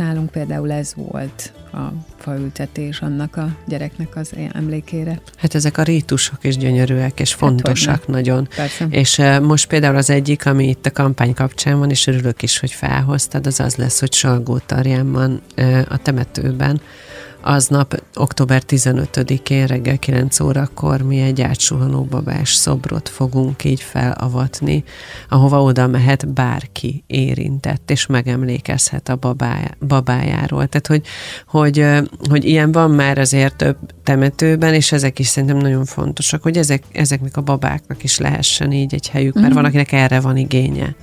nálunk 0.01 0.31
például 0.31 0.73
ez 0.73 0.93
volt 0.97 1.53
a 1.73 1.93
faültetés 2.19 3.01
annak 3.01 3.37
a 3.37 3.57
gyereknek 3.67 4.17
az 4.17 4.33
emlékére. 4.53 5.21
Hát 5.37 5.55
ezek 5.55 5.79
a 5.79 5.83
rítusok 5.83 6.45
is 6.45 6.57
gyönyörűek, 6.57 7.21
és 7.21 7.31
hát, 7.31 7.39
fontosak 7.39 7.89
hát, 7.89 8.07
nagyon. 8.07 8.49
Persze. 8.57 8.87
És 8.91 9.23
most 9.43 9.67
például 9.67 9.97
az 9.97 10.11
egyik, 10.11 10.47
ami 10.47 10.69
itt 10.69 10.87
a 10.87 10.91
kampány 10.91 11.35
kapcsán 11.35 11.79
van, 11.79 11.91
és 11.91 12.07
örülök 12.07 12.43
is, 12.43 12.59
hogy 12.59 12.71
felhoztad, 12.71 13.47
az 13.47 13.61
az 13.61 13.77
lesz, 13.77 14.01
hogy 14.01 14.13
Salgó 14.13 14.61
van 15.03 15.41
uh, 15.57 15.83
a 15.89 15.97
temetőben 15.97 16.81
aznap 17.41 18.03
október 18.15 18.63
15-én 18.69 19.67
reggel 19.67 19.99
9 19.99 20.41
órakor 20.41 21.03
mi 21.03 21.21
egy 21.21 21.41
átsuhanó 21.41 22.05
babás 22.05 22.53
szobrot 22.53 23.09
fogunk 23.09 23.65
így 23.65 23.81
felavatni, 23.81 24.85
ahova 25.29 25.63
oda 25.63 25.87
mehet 25.87 26.29
bárki 26.29 27.05
érintett, 27.07 27.91
és 27.91 28.07
megemlékezhet 28.07 29.09
a 29.09 29.17
babája, 29.17 29.71
babájáról. 29.87 30.67
Tehát, 30.67 30.87
hogy, 30.87 31.07
hogy, 31.47 31.87
hogy 32.29 32.45
ilyen 32.45 32.73
van 32.73 32.91
már 32.91 33.19
azért 33.19 33.57
több 33.57 33.77
temetőben, 34.05 34.75
és 34.75 34.93
ezek 34.93 35.19
is 35.19 35.27
szerintem 35.27 35.59
nagyon 35.59 35.85
fontosak, 35.85 36.43
hogy 36.43 36.57
ezek, 36.57 36.83
ezeknek 36.93 37.37
a 37.37 37.41
babáknak 37.41 38.03
is 38.03 38.19
lehessen 38.19 38.73
így 38.73 38.95
egy 38.95 39.09
helyük, 39.09 39.35
mert 39.35 39.53
mm. 39.53 39.55
van, 39.55 39.65
akinek 39.65 39.93
erre 39.93 40.21
van 40.21 40.37
igénye. 40.37 40.95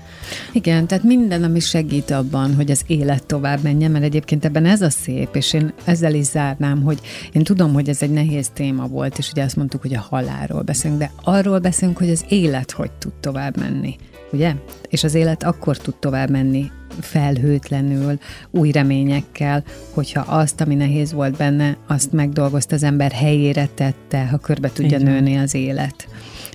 Igen, 0.52 0.88
tehát 0.88 1.04
minden, 1.04 1.44
ami 1.44 1.60
segít 1.60 2.12
abban, 2.12 2.56
hogy 2.56 2.72
az 2.72 2.82
élet 2.88 3.26
tovább 3.26 3.64
menjen, 3.64 3.92
mert 3.92 4.04
egyébként 4.04 4.46
ebben 4.46 4.66
ez 4.66 4.82
a 4.82 4.90
szép, 4.90 5.36
és 5.36 5.54
én 5.54 5.74
ezzel 5.84 6.14
is 6.14 6.26
zárnám, 6.26 6.82
hogy 6.82 7.00
én 7.32 7.44
tudom, 7.44 7.74
hogy 7.74 7.90
ez 7.90 8.02
egy 8.02 8.12
nehéz 8.12 8.50
téma 8.54 8.88
volt, 8.88 9.18
és 9.18 9.32
ugye 9.32 9.44
azt 9.44 9.56
mondtuk, 9.56 9.82
hogy 9.82 9.96
a 9.96 10.06
halálról 10.10 10.62
beszélünk, 10.62 11.00
de 11.00 11.12
arról 11.24 11.60
beszélünk, 11.60 11.98
hogy 11.98 12.10
az 12.10 12.26
élet 12.28 12.72
hogy 12.72 12.92
tud 12.92 13.14
tovább 13.14 13.58
menni, 13.58 13.96
ugye? 14.32 14.54
És 14.90 15.04
az 15.04 15.14
élet 15.14 15.44
akkor 15.44 15.78
tud 15.78 15.96
tovább 15.96 16.30
menni, 16.30 16.72
felhőtlenül, 17.00 18.20
új 18.52 18.72
reményekkel, 18.72 19.64
hogyha 19.94 20.22
azt, 20.22 20.62
ami 20.62 20.76
nehéz 20.76 21.14
volt 21.14 21.38
benne, 21.38 21.78
azt 21.88 22.12
megdolgozta 22.12 22.76
az 22.76 22.84
ember 22.84 23.12
helyére 23.12 23.68
tette, 23.76 24.28
ha 24.28 24.38
körbe 24.38 24.72
tudja 24.72 24.98
Igen. 24.98 25.12
nőni 25.12 25.38
az 25.38 25.54
élet. 25.54 26.08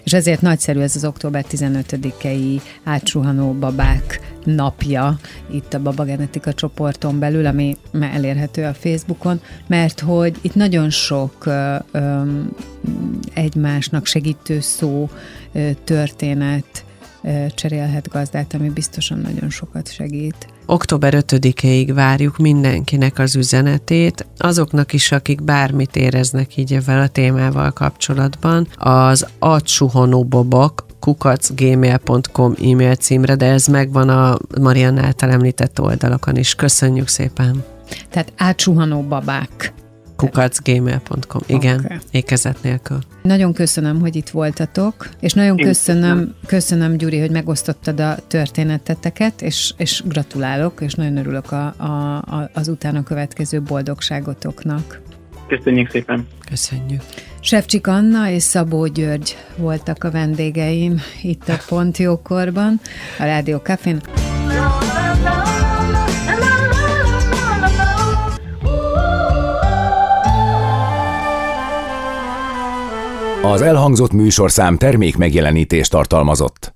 És 0.04 0.12
ezért 0.12 0.40
nagyszerű 0.40 0.80
ez 0.80 0.96
az 0.96 1.04
október 1.04 1.44
15-i 1.50 2.60
átsuhanó 2.84 3.52
babák 3.52 4.20
napja 4.44 5.18
itt 5.50 5.74
a 5.74 5.82
Babagenetika 5.82 6.52
csoporton 6.52 7.18
belül, 7.18 7.46
ami 7.46 7.76
elérhető 8.00 8.64
a 8.64 8.74
Facebookon, 8.74 9.40
mert 9.66 10.00
hogy 10.00 10.36
itt 10.40 10.54
nagyon 10.54 10.90
sok 10.90 11.46
ö, 11.46 11.74
ö, 11.90 12.22
egymásnak 13.34 14.06
segítő 14.06 14.60
szó, 14.60 15.10
ö, 15.52 15.70
történet, 15.84 16.84
cserélhet 17.54 18.08
gazdát, 18.08 18.54
ami 18.54 18.68
biztosan 18.68 19.18
nagyon 19.18 19.50
sokat 19.50 19.92
segít. 19.92 20.46
Október 20.66 21.14
5-ig 21.16 21.90
várjuk 21.94 22.38
mindenkinek 22.38 23.18
az 23.18 23.36
üzenetét, 23.36 24.26
azoknak 24.36 24.92
is, 24.92 25.12
akik 25.12 25.42
bármit 25.42 25.96
éreznek 25.96 26.56
így 26.56 26.74
ezzel 26.74 27.00
a 27.00 27.08
témával 27.08 27.70
kapcsolatban, 27.70 28.68
az 28.76 29.26
agysuhanóbobok 29.38 30.86
kukacgmail.com 31.00 32.54
e-mail 32.62 32.94
címre, 32.94 33.34
de 33.34 33.46
ez 33.46 33.66
megvan 33.66 34.08
a 34.08 34.38
Marianne 34.60 35.04
által 35.04 35.30
említett 35.30 35.80
oldalakon 35.80 36.36
is. 36.36 36.54
Köszönjük 36.54 37.08
szépen! 37.08 37.64
Tehát 38.10 38.32
átsuhanó 38.36 39.02
babák 39.02 39.72
kukacgmail.com. 40.26 41.40
Igen, 41.46 41.78
okay. 41.84 41.96
ékezet 42.10 42.62
nélkül. 42.62 42.98
Nagyon 43.22 43.52
köszönöm, 43.52 44.00
hogy 44.00 44.16
itt 44.16 44.28
voltatok, 44.28 45.08
és 45.20 45.32
nagyon 45.32 45.56
köszönöm, 45.56 46.34
köszönöm, 46.46 46.96
Gyuri, 46.96 47.18
hogy 47.20 47.30
megosztottad 47.30 48.00
a 48.00 48.16
történeteteket, 48.26 49.42
és, 49.42 49.72
és 49.76 50.02
gratulálok, 50.06 50.80
és 50.80 50.94
nagyon 50.94 51.16
örülök 51.16 51.52
a, 51.52 51.74
a, 51.76 52.16
a, 52.16 52.50
az 52.54 52.68
utána 52.68 53.02
következő 53.02 53.62
boldogságotoknak. 53.62 55.00
Köszönjük 55.48 55.90
szépen. 55.90 56.26
Köszönjük. 56.48 57.02
Sefcsik 57.40 57.86
Anna 57.86 58.30
és 58.30 58.42
Szabó 58.42 58.86
György 58.86 59.36
voltak 59.56 60.04
a 60.04 60.10
vendégeim 60.10 61.00
itt 61.22 61.48
a 61.48 61.56
Pont 61.68 61.96
Jókorban, 61.98 62.80
a 63.18 63.24
Rádió 63.24 63.56
Cafén. 63.56 64.00
Az 73.42 73.62
elhangzott 73.62 74.12
műsorszám 74.12 74.76
termék 74.76 75.16
megjelenítést 75.16 75.90
tartalmazott. 75.90 76.70